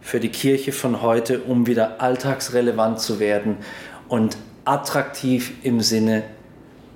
für 0.00 0.20
die 0.20 0.28
Kirche 0.28 0.72
von 0.72 1.02
heute, 1.02 1.40
um 1.40 1.66
wieder 1.66 2.00
alltagsrelevant 2.00 3.00
zu 3.00 3.20
werden 3.20 3.58
und 4.08 4.36
attraktiv 4.70 5.52
im 5.62 5.80
Sinne 5.80 6.22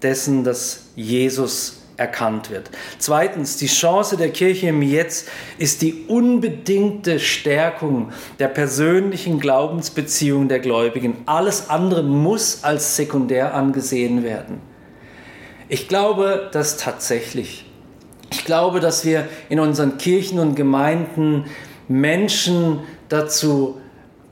dessen, 0.02 0.44
dass 0.44 0.86
Jesus 0.94 1.82
erkannt 1.96 2.50
wird. 2.50 2.70
Zweitens, 2.98 3.56
die 3.56 3.66
Chance 3.66 4.16
der 4.16 4.30
Kirche 4.30 4.68
im 4.68 4.82
Jetzt 4.82 5.28
ist 5.58 5.82
die 5.82 6.04
unbedingte 6.08 7.18
Stärkung 7.20 8.12
der 8.38 8.48
persönlichen 8.48 9.38
Glaubensbeziehung 9.38 10.48
der 10.48 10.60
Gläubigen. 10.60 11.16
Alles 11.26 11.70
andere 11.70 12.02
muss 12.02 12.64
als 12.64 12.96
sekundär 12.96 13.54
angesehen 13.54 14.24
werden. 14.24 14.60
Ich 15.68 15.88
glaube 15.88 16.50
das 16.52 16.76
tatsächlich. 16.76 17.64
Ich 18.30 18.44
glaube, 18.44 18.80
dass 18.80 19.04
wir 19.04 19.28
in 19.48 19.60
unseren 19.60 19.98
Kirchen 19.98 20.38
und 20.38 20.54
Gemeinden 20.56 21.44
Menschen 21.88 22.80
dazu 23.08 23.80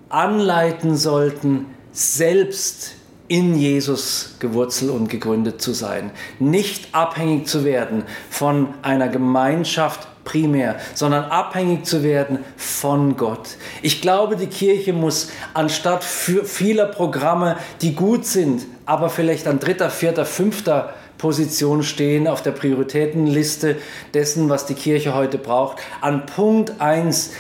anleiten 0.09 0.96
sollten, 0.96 1.66
selbst 1.92 2.96
in 3.33 3.59
Jesus 3.59 4.35
gewurzelt 4.40 4.90
und 4.90 5.09
gegründet 5.09 5.62
zu 5.62 5.73
sein. 5.73 6.11
Nicht 6.38 6.95
abhängig 6.95 7.47
zu 7.47 7.64
werden 7.64 8.05
von 8.29 8.75
einer 8.83 9.09
Gemeinschaft 9.09 10.07
primär, 10.23 10.77
sondern 10.92 11.25
abhängig 11.25 11.87
zu 11.87 12.03
werden 12.03 12.40
von 12.59 13.16
Gott. 13.16 13.57
Ich 13.81 14.03
glaube, 14.03 14.37
die 14.37 14.49
Kirche 14.49 14.92
muss 14.92 15.31
anstatt 15.55 16.05
vieler 16.05 16.85
Programme, 16.85 17.57
die 17.81 17.95
gut 17.95 18.27
sind, 18.27 18.66
aber 18.85 19.09
vielleicht 19.09 19.47
an 19.47 19.61
dritter, 19.61 19.88
vierter, 19.88 20.27
fünfter 20.27 20.92
Position 21.16 21.83
stehen 21.85 22.29
auf 22.29 22.42
der 22.42 22.51
Prioritätenliste 22.51 23.77
dessen, 24.12 24.51
was 24.51 24.66
die 24.66 24.75
Kirche 24.75 25.14
heute 25.14 25.38
braucht, 25.38 25.79
an 26.03 26.27
Punkt 26.27 26.83
1 26.83 27.31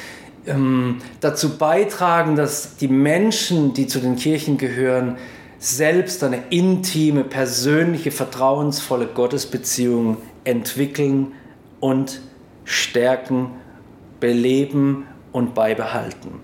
ähm, 0.46 1.02
dazu 1.20 1.58
beitragen, 1.58 2.34
dass 2.34 2.76
die 2.76 2.88
Menschen, 2.88 3.74
die 3.74 3.86
zu 3.86 4.00
den 4.00 4.16
Kirchen 4.16 4.56
gehören, 4.56 5.18
selbst 5.62 6.24
eine 6.24 6.42
intime, 6.50 7.22
persönliche, 7.22 8.10
vertrauensvolle 8.10 9.06
Gottesbeziehung 9.06 10.16
entwickeln 10.42 11.34
und 11.78 12.20
stärken, 12.64 13.52
beleben 14.18 15.06
und 15.30 15.54
beibehalten. 15.54 16.40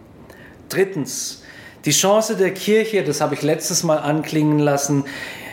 Drittens, 0.69 1.43
die 1.85 1.91
Chance 1.91 2.37
der 2.37 2.55
Kirche, 2.55 3.03
das 3.03 3.21
habe 3.21 3.35
ich 3.35 3.43
letztes 3.43 3.83
Mal 3.83 3.97
anklingen 3.97 4.61
lassen, 4.61 5.05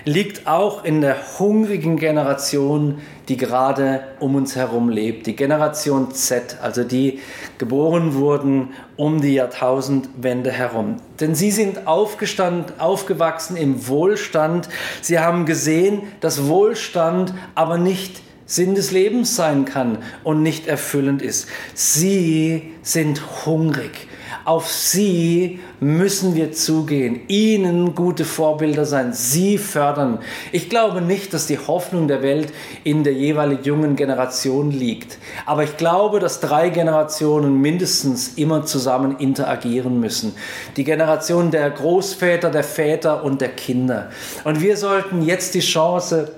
liegt 0.04 0.46
auch 0.46 0.84
in 0.84 1.02
der 1.02 1.40
hungrigen 1.40 1.98
Generation, 1.98 3.00
die 3.28 3.38
gerade 3.38 4.04
um 4.20 4.36
uns 4.36 4.56
herum 4.56 4.90
lebt. 4.90 5.28
Die 5.28 5.36
Generation 5.36 6.12
Z, 6.12 6.58
also 6.62 6.84
die 6.84 7.20
geboren 7.58 8.16
wurden 8.16 8.74
um 8.96 9.22
die 9.22 9.34
Jahrtausendwende 9.34 10.52
herum. 10.52 10.98
Denn 11.20 11.36
sie 11.36 11.52
sind 11.52 11.88
aufgestanden, 11.88 12.80
aufgewachsen 12.80 13.58
im 13.58 13.88
Wohlstand. 13.88 14.70
Sie 15.02 15.20
haben 15.20 15.46
gesehen, 15.46 16.04
dass 16.20 16.48
Wohlstand 16.48 17.34
aber 17.56 17.78
nicht 17.78 18.22
Sinn 18.46 18.76
des 18.76 18.92
Lebens 18.92 19.36
sein 19.36 19.66
kann 19.66 19.98
und 20.24 20.44
nicht 20.44 20.68
erfüllend 20.68 21.22
ist. 21.22 21.48
Sie 21.74 22.74
sind 22.84 23.46
hungrig. 23.46 24.08
Auf 24.46 24.72
sie 24.72 25.60
müssen 25.80 26.36
wir 26.36 26.52
zugehen, 26.52 27.22
ihnen 27.28 27.96
gute 27.96 28.26
Vorbilder 28.26 28.86
sein, 28.86 29.12
sie 29.12 29.58
fördern. 29.58 30.20
Ich 30.52 30.70
glaube 30.70 31.02
nicht, 31.02 31.34
dass 31.34 31.48
die 31.48 31.58
Hoffnung 31.58 32.08
der 32.08 32.22
Welt 32.22 32.54
in 32.84 33.04
der 33.04 33.14
jeweils 33.14 33.66
jungen 33.66 33.96
Generation 33.96 34.70
liegt. 34.70 35.18
Aber 35.48 35.64
ich 35.64 35.78
glaube, 35.78 36.20
dass 36.20 36.42
drei 36.42 36.70
Generationen 36.70 37.60
mindestens 37.60 38.34
immer 38.36 38.64
zusammen 38.66 39.18
interagieren 39.18 40.00
müssen. 40.00 40.36
Die 40.78 40.84
Generation 40.84 41.50
der 41.50 41.72
Großväter, 41.72 42.52
der 42.52 42.64
Väter 42.64 43.24
und 43.24 43.42
der 43.42 43.50
Kinder. 43.50 44.12
Und 44.44 44.62
wir 44.62 44.78
sollten 44.78 45.24
jetzt 45.24 45.56
die 45.56 45.62
Chance 45.62 46.32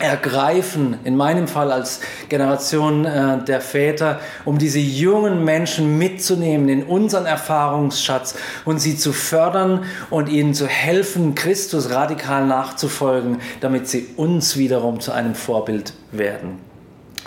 ergreifen, 0.00 0.98
in 1.04 1.16
meinem 1.16 1.46
Fall 1.46 1.70
als 1.70 2.00
Generation 2.28 3.04
äh, 3.04 3.44
der 3.44 3.60
Väter, 3.60 4.20
um 4.44 4.58
diese 4.58 4.78
jungen 4.78 5.44
Menschen 5.44 5.98
mitzunehmen 5.98 6.68
in 6.68 6.82
unseren 6.82 7.26
Erfahrungsschatz 7.26 8.34
und 8.64 8.80
sie 8.80 8.96
zu 8.96 9.12
fördern 9.12 9.84
und 10.08 10.28
ihnen 10.28 10.54
zu 10.54 10.66
helfen, 10.66 11.34
Christus 11.34 11.90
radikal 11.90 12.46
nachzufolgen, 12.46 13.40
damit 13.60 13.88
sie 13.88 14.08
uns 14.16 14.56
wiederum 14.56 15.00
zu 15.00 15.12
einem 15.12 15.34
Vorbild 15.34 15.92
werden. 16.12 16.58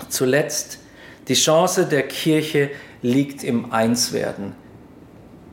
Zuletzt, 0.09 0.79
die 1.27 1.35
Chance 1.35 1.85
der 1.85 2.03
Kirche 2.03 2.71
liegt 3.01 3.43
im 3.43 3.71
Einswerden. 3.71 4.53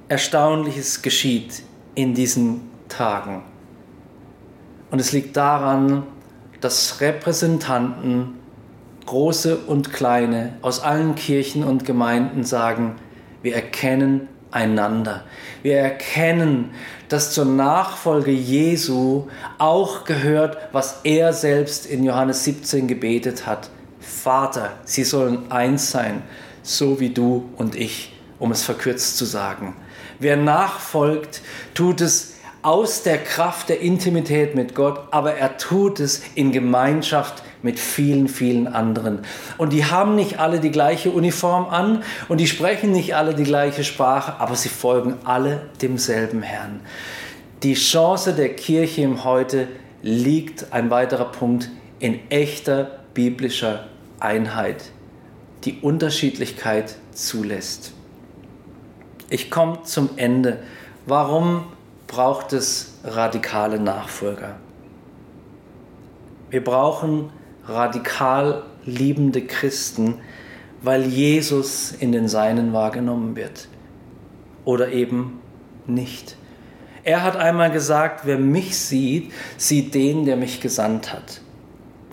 Erstaunliches 0.08 1.02
geschieht 1.02 1.62
in 1.94 2.14
diesen 2.14 2.62
Tagen. 2.88 3.42
Und 4.90 5.00
es 5.00 5.12
liegt 5.12 5.36
daran, 5.36 6.04
dass 6.60 7.00
Repräsentanten, 7.00 8.38
große 9.06 9.56
und 9.56 9.92
kleine, 9.92 10.54
aus 10.62 10.80
allen 10.80 11.14
Kirchen 11.14 11.64
und 11.64 11.84
Gemeinden 11.84 12.44
sagen, 12.44 12.96
Wir 13.42 13.54
erkennen 13.54 14.28
einander. 14.50 15.24
Wir 15.62 15.78
erkennen, 15.78 16.70
dass 17.08 17.32
zur 17.32 17.44
Nachfolge 17.44 18.30
Jesu 18.30 19.28
auch 19.58 20.04
gehört, 20.04 20.58
was 20.72 21.00
er 21.04 21.32
selbst 21.32 21.86
in 21.86 22.04
Johannes 22.04 22.44
17 22.44 22.88
gebetet 22.88 23.46
hat. 23.46 23.70
Vater, 24.00 24.72
sie 24.84 25.04
sollen 25.04 25.50
eins 25.50 25.90
sein, 25.90 26.22
so 26.62 27.00
wie 27.00 27.10
du 27.10 27.48
und 27.56 27.76
ich, 27.76 28.14
um 28.38 28.52
es 28.52 28.62
verkürzt 28.62 29.16
zu 29.16 29.24
sagen. 29.24 29.76
Wer 30.18 30.36
nachfolgt, 30.36 31.40
tut 31.74 32.00
es 32.00 32.29
aus 32.62 33.02
der 33.02 33.18
Kraft 33.18 33.68
der 33.68 33.80
Intimität 33.80 34.54
mit 34.54 34.74
Gott, 34.74 35.00
aber 35.10 35.34
er 35.34 35.56
tut 35.56 36.00
es 36.00 36.22
in 36.34 36.52
Gemeinschaft 36.52 37.42
mit 37.62 37.78
vielen, 37.78 38.28
vielen 38.28 38.66
anderen. 38.66 39.20
Und 39.58 39.72
die 39.72 39.84
haben 39.84 40.14
nicht 40.14 40.38
alle 40.38 40.60
die 40.60 40.70
gleiche 40.70 41.10
Uniform 41.10 41.66
an 41.66 42.02
und 42.28 42.38
die 42.38 42.46
sprechen 42.46 42.92
nicht 42.92 43.14
alle 43.14 43.34
die 43.34 43.44
gleiche 43.44 43.84
Sprache, 43.84 44.40
aber 44.40 44.56
sie 44.56 44.68
folgen 44.68 45.16
alle 45.24 45.68
demselben 45.80 46.42
Herrn. 46.42 46.80
Die 47.62 47.74
Chance 47.74 48.34
der 48.34 48.54
Kirche 48.54 49.02
im 49.02 49.24
Heute 49.24 49.68
liegt, 50.02 50.72
ein 50.72 50.90
weiterer 50.90 51.26
Punkt, 51.26 51.70
in 51.98 52.18
echter 52.30 53.00
biblischer 53.12 53.86
Einheit, 54.18 54.84
die 55.64 55.78
Unterschiedlichkeit 55.80 56.96
zulässt. 57.12 57.92
Ich 59.28 59.50
komme 59.50 59.82
zum 59.82 60.10
Ende. 60.16 60.62
Warum 61.06 61.64
braucht 62.10 62.52
es 62.52 62.94
radikale 63.04 63.78
Nachfolger? 63.78 64.56
Wir 66.50 66.64
brauchen 66.64 67.30
radikal 67.66 68.64
liebende 68.84 69.46
Christen, 69.46 70.16
weil 70.82 71.04
Jesus 71.04 71.92
in 71.92 72.10
den 72.10 72.26
Seinen 72.26 72.72
wahrgenommen 72.72 73.36
wird. 73.36 73.68
Oder 74.64 74.90
eben 74.90 75.38
nicht. 75.86 76.36
Er 77.04 77.22
hat 77.22 77.36
einmal 77.36 77.70
gesagt, 77.70 78.22
wer 78.24 78.38
mich 78.38 78.76
sieht, 78.76 79.30
sieht 79.56 79.94
den, 79.94 80.24
der 80.24 80.36
mich 80.36 80.60
gesandt 80.60 81.12
hat. 81.12 81.40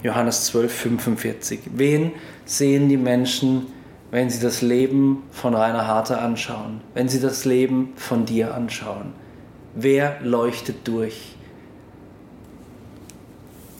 Johannes 0.03 0.45
12, 0.45 0.71
45. 0.71 1.59
Wen 1.73 2.11
sehen 2.45 2.87
die 2.87 2.97
Menschen, 2.97 3.65
wenn 4.11 4.29
sie 4.29 4.39
das 4.39 4.61
Leben 4.61 5.23
von 5.31 5.55
Rainer 5.55 5.87
Harte 5.87 6.19
anschauen, 6.19 6.81
wenn 6.93 7.09
sie 7.09 7.19
das 7.19 7.45
Leben 7.45 7.93
von 7.95 8.25
dir 8.25 8.53
anschauen? 8.53 9.13
Wer 9.80 10.17
leuchtet 10.23 10.88
durch? 10.88 11.36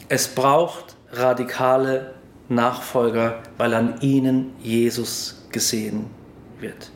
Es 0.10 0.28
braucht 0.28 0.96
radikale 1.12 2.14
Nachfolger, 2.50 3.42
weil 3.58 3.74
an 3.74 4.00
ihnen 4.02 4.54
Jesus 4.62 5.48
gesehen 5.52 6.06
wird. 6.60 6.92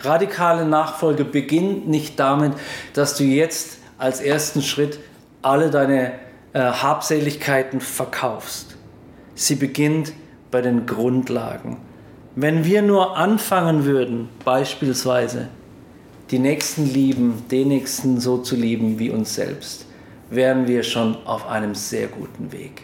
Radikale 0.00 0.66
Nachfolge 0.66 1.24
beginnt 1.24 1.88
nicht 1.88 2.20
damit, 2.20 2.52
dass 2.92 3.16
du 3.16 3.24
jetzt 3.24 3.78
als 3.96 4.20
ersten 4.20 4.60
Schritt 4.60 4.98
alle 5.40 5.70
deine 5.70 6.12
äh, 6.52 6.60
Habseligkeiten 6.60 7.80
verkaufst. 7.80 8.76
Sie 9.34 9.54
beginnt 9.54 10.12
bei 10.50 10.60
den 10.60 10.84
Grundlagen. 10.84 11.78
Wenn 12.36 12.66
wir 12.66 12.82
nur 12.82 13.16
anfangen 13.16 13.86
würden, 13.86 14.28
beispielsweise 14.44 15.48
die 16.30 16.38
Nächsten 16.38 16.92
lieben, 16.92 17.44
den 17.50 17.68
Nächsten 17.68 18.20
so 18.20 18.38
zu 18.38 18.56
lieben 18.56 18.98
wie 18.98 19.10
uns 19.10 19.34
selbst, 19.34 19.86
wären 20.30 20.66
wir 20.66 20.82
schon 20.82 21.16
auf 21.26 21.46
einem 21.46 21.74
sehr 21.74 22.08
guten 22.08 22.52
Weg. 22.52 22.82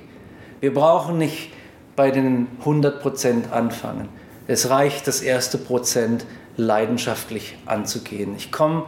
Wir 0.60 0.74
brauchen 0.74 1.18
nicht 1.18 1.50
bei 1.96 2.10
den 2.10 2.48
100% 2.64 3.50
anfangen. 3.50 4.08
Es 4.46 4.68
reicht, 4.68 5.06
das 5.06 5.20
erste 5.20 5.58
Prozent 5.58 6.26
leidenschaftlich 6.56 7.56
anzugehen. 7.66 8.34
Ich 8.36 8.52
komme 8.52 8.84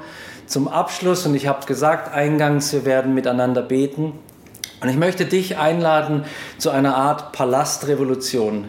zum 0.46 0.68
Abschluss 0.68 1.26
und 1.26 1.34
ich 1.34 1.46
habe 1.46 1.64
gesagt 1.66 2.12
eingangs, 2.12 2.72
wir 2.72 2.84
werden 2.84 3.14
miteinander 3.14 3.62
beten. 3.62 4.12
Und 4.80 4.88
ich 4.88 4.96
möchte 4.96 5.24
dich 5.24 5.56
einladen 5.58 6.24
zu 6.58 6.70
einer 6.70 6.96
Art 6.96 7.32
Palastrevolution. 7.32 8.66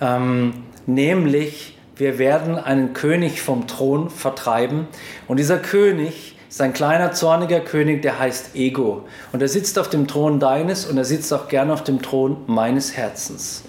Ähm, 0.00 0.54
nämlich, 0.86 1.78
wir 2.02 2.18
werden 2.18 2.58
einen 2.58 2.94
König 2.94 3.42
vom 3.42 3.68
Thron 3.68 4.10
vertreiben. 4.10 4.88
Und 5.28 5.36
dieser 5.36 5.58
König 5.58 6.36
ist 6.48 6.60
ein 6.60 6.72
kleiner, 6.72 7.12
zorniger 7.12 7.60
König, 7.60 8.02
der 8.02 8.18
heißt 8.18 8.56
Ego. 8.56 9.04
Und 9.30 9.40
er 9.40 9.46
sitzt 9.46 9.78
auf 9.78 9.88
dem 9.88 10.08
Thron 10.08 10.40
deines 10.40 10.84
und 10.84 10.98
er 10.98 11.04
sitzt 11.04 11.32
auch 11.32 11.46
gern 11.46 11.70
auf 11.70 11.84
dem 11.84 12.02
Thron 12.02 12.38
meines 12.48 12.96
Herzens. 12.96 13.62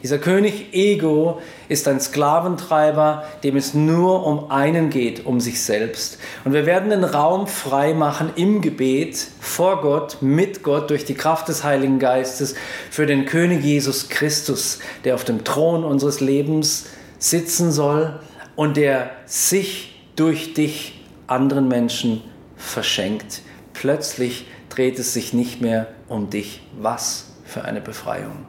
Dieser 0.00 0.18
König 0.18 0.72
Ego 0.72 1.40
ist 1.68 1.88
ein 1.88 1.98
Sklaventreiber, 1.98 3.24
dem 3.42 3.56
es 3.56 3.74
nur 3.74 4.28
um 4.28 4.52
einen 4.52 4.88
geht, 4.88 5.26
um 5.26 5.40
sich 5.40 5.60
selbst. 5.60 6.18
Und 6.44 6.52
wir 6.52 6.66
werden 6.66 6.90
den 6.90 7.02
Raum 7.02 7.48
frei 7.48 7.94
machen 7.94 8.30
im 8.36 8.60
Gebet 8.60 9.26
vor 9.40 9.80
Gott, 9.80 10.18
mit 10.20 10.62
Gott, 10.62 10.88
durch 10.90 11.04
die 11.04 11.14
Kraft 11.14 11.48
des 11.48 11.64
Heiligen 11.64 11.98
Geistes 11.98 12.54
für 12.92 13.06
den 13.06 13.26
König 13.26 13.64
Jesus 13.64 14.08
Christus, 14.08 14.78
der 15.04 15.16
auf 15.16 15.24
dem 15.24 15.42
Thron 15.42 15.82
unseres 15.82 16.20
Lebens 16.20 16.86
sitzen 17.22 17.70
soll 17.70 18.18
und 18.56 18.76
der 18.76 19.10
sich 19.26 19.94
durch 20.16 20.54
dich 20.54 21.00
anderen 21.28 21.68
Menschen 21.68 22.22
verschenkt. 22.56 23.42
Plötzlich 23.72 24.46
dreht 24.68 24.98
es 24.98 25.14
sich 25.14 25.32
nicht 25.32 25.60
mehr 25.60 25.86
um 26.08 26.30
dich. 26.30 26.62
Was 26.80 27.32
für 27.44 27.64
eine 27.64 27.80
Befreiung. 27.80 28.46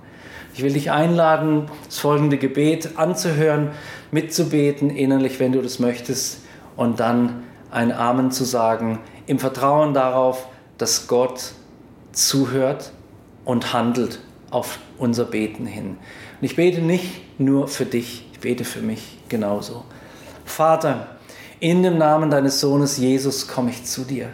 Ich 0.56 0.64
will 0.64 0.74
dich 0.74 0.92
einladen, 0.92 1.66
das 1.86 2.00
folgende 2.00 2.38
Gebet 2.38 2.98
anzuhören, 2.98 3.72
mitzubeten 4.12 4.90
innerlich, 4.90 5.40
wenn 5.40 5.52
du 5.52 5.62
das 5.62 5.80
möchtest, 5.80 6.42
und 6.76 7.00
dann 7.00 7.44
ein 7.70 7.92
Amen 7.92 8.32
zu 8.32 8.44
sagen, 8.44 9.00
im 9.28 9.38
Vertrauen 9.38 9.94
darauf, 9.94 10.48
dass 10.80 11.08
Gott 11.08 11.52
zuhört 12.12 12.92
und 13.46 13.74
handelt 13.74 14.20
auf 14.50 14.80
unser 14.98 15.26
Beten 15.26 15.66
hin. 15.66 15.98
Und 16.40 16.46
ich 16.46 16.56
bete 16.56 16.82
nicht 16.82 17.40
nur 17.40 17.68
für 17.68 17.86
dich, 17.86 18.26
ich 18.32 18.33
bete 18.44 18.66
für 18.66 18.82
mich 18.82 19.18
genauso. 19.30 19.86
Vater, 20.46 21.08
in 21.60 21.82
dem 21.82 21.98
Namen 21.98 22.30
deines 22.30 22.60
Sohnes 22.60 22.98
Jesus 22.98 23.48
komme 23.48 23.72
ich 23.72 23.86
zu 23.86 24.04
dir. 24.04 24.30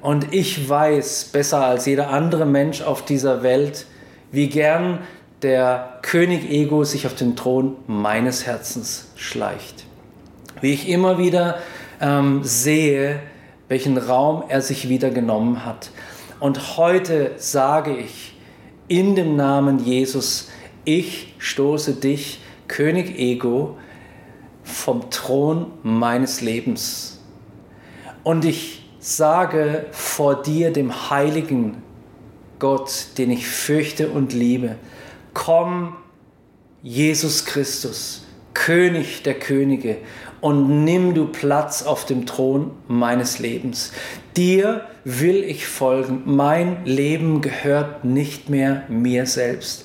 Und 0.00 0.34
ich 0.34 0.68
weiß 0.68 1.30
besser 1.32 1.64
als 1.64 1.86
jeder 1.86 2.10
andere 2.10 2.44
Mensch 2.44 2.82
auf 2.82 3.04
dieser 3.04 3.42
Welt, 3.42 3.86
wie 4.32 4.48
gern 4.48 4.98
der 5.42 6.00
König 6.02 6.50
Ego 6.50 6.82
sich 6.82 7.06
auf 7.06 7.14
den 7.14 7.36
Thron 7.36 7.76
meines 7.86 8.44
Herzens 8.44 9.06
schleicht. 9.14 9.84
Wie 10.60 10.74
ich 10.74 10.88
immer 10.88 11.18
wieder 11.18 11.58
ähm, 12.00 12.42
sehe, 12.42 13.20
welchen 13.68 13.98
Raum 13.98 14.42
er 14.48 14.62
sich 14.62 14.88
wieder 14.88 15.10
genommen 15.10 15.64
hat. 15.64 15.90
Und 16.40 16.76
heute 16.76 17.32
sage 17.36 17.96
ich 17.96 18.34
in 18.88 19.14
dem 19.14 19.36
Namen 19.36 19.78
Jesus, 19.78 20.48
ich 20.84 21.34
stoße 21.38 21.94
dich, 21.94 22.40
König 22.68 23.18
Ego, 23.18 23.76
vom 24.62 25.10
Thron 25.10 25.72
meines 25.82 26.40
Lebens. 26.40 27.20
Und 28.22 28.44
ich 28.44 28.88
sage 29.00 29.86
vor 29.90 30.42
dir, 30.42 30.72
dem 30.72 31.10
heiligen 31.10 31.82
Gott, 32.58 33.08
den 33.16 33.30
ich 33.30 33.46
fürchte 33.46 34.10
und 34.10 34.32
liebe, 34.32 34.76
komm, 35.32 35.96
Jesus 36.82 37.44
Christus, 37.44 38.26
König 38.54 39.22
der 39.22 39.34
Könige, 39.34 39.96
und 40.40 40.84
nimm 40.84 41.14
du 41.14 41.26
Platz 41.26 41.82
auf 41.82 42.04
dem 42.04 42.26
Thron 42.26 42.70
meines 42.86 43.38
Lebens. 43.38 43.92
Dir 44.36 44.82
will 45.04 45.42
ich 45.42 45.66
folgen. 45.66 46.22
Mein 46.26 46.84
Leben 46.84 47.40
gehört 47.40 48.04
nicht 48.04 48.48
mehr 48.48 48.84
mir 48.88 49.26
selbst. 49.26 49.84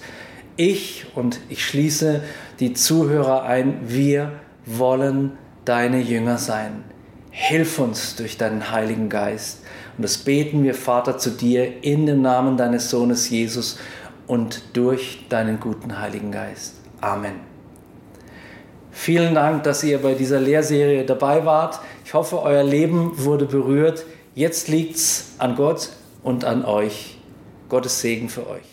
Ich 0.56 1.06
und 1.16 1.40
ich 1.50 1.66
schließe 1.66 2.22
die 2.60 2.74
Zuhörer 2.74 3.44
ein, 3.44 3.80
wir 3.84 4.34
wollen 4.66 5.32
deine 5.66 6.00
Jünger 6.00 6.38
sein. 6.38 6.84
Hilf 7.32 7.80
uns 7.80 8.16
durch 8.16 8.38
deinen 8.38 8.72
Heiligen 8.72 9.10
Geist. 9.10 9.62
Und 9.98 10.04
das 10.04 10.18
beten 10.18 10.64
wir, 10.64 10.76
Vater, 10.76 11.18
zu 11.18 11.32
dir 11.32 11.84
in 11.84 12.06
dem 12.06 12.22
Namen 12.22 12.58
deines 12.58 12.90
Sohnes 12.92 13.30
Jesus 13.30 13.80
und 14.28 14.62
durch 14.74 15.26
deinen 15.30 15.60
guten 15.60 16.00
Heiligen 16.00 16.32
Geist. 16.32 16.76
Amen. 17.02 17.34
Vielen 18.92 19.34
Dank, 19.34 19.64
dass 19.64 19.84
ihr 19.84 20.00
bei 20.00 20.14
dieser 20.14 20.40
Lehrserie 20.40 21.04
dabei 21.04 21.44
wart. 21.46 21.80
Ich 22.06 22.14
hoffe, 22.14 22.42
euer 22.44 22.64
Leben 22.64 23.12
wurde 23.16 23.46
berührt. 23.46 24.06
Jetzt 24.36 24.68
liegt 24.68 24.98
es 24.98 25.32
an 25.40 25.56
Gott 25.56 25.90
und 26.22 26.46
an 26.46 26.64
euch. 26.64 27.18
Gottes 27.70 28.02
Segen 28.02 28.30
für 28.30 28.48
euch. 28.48 28.73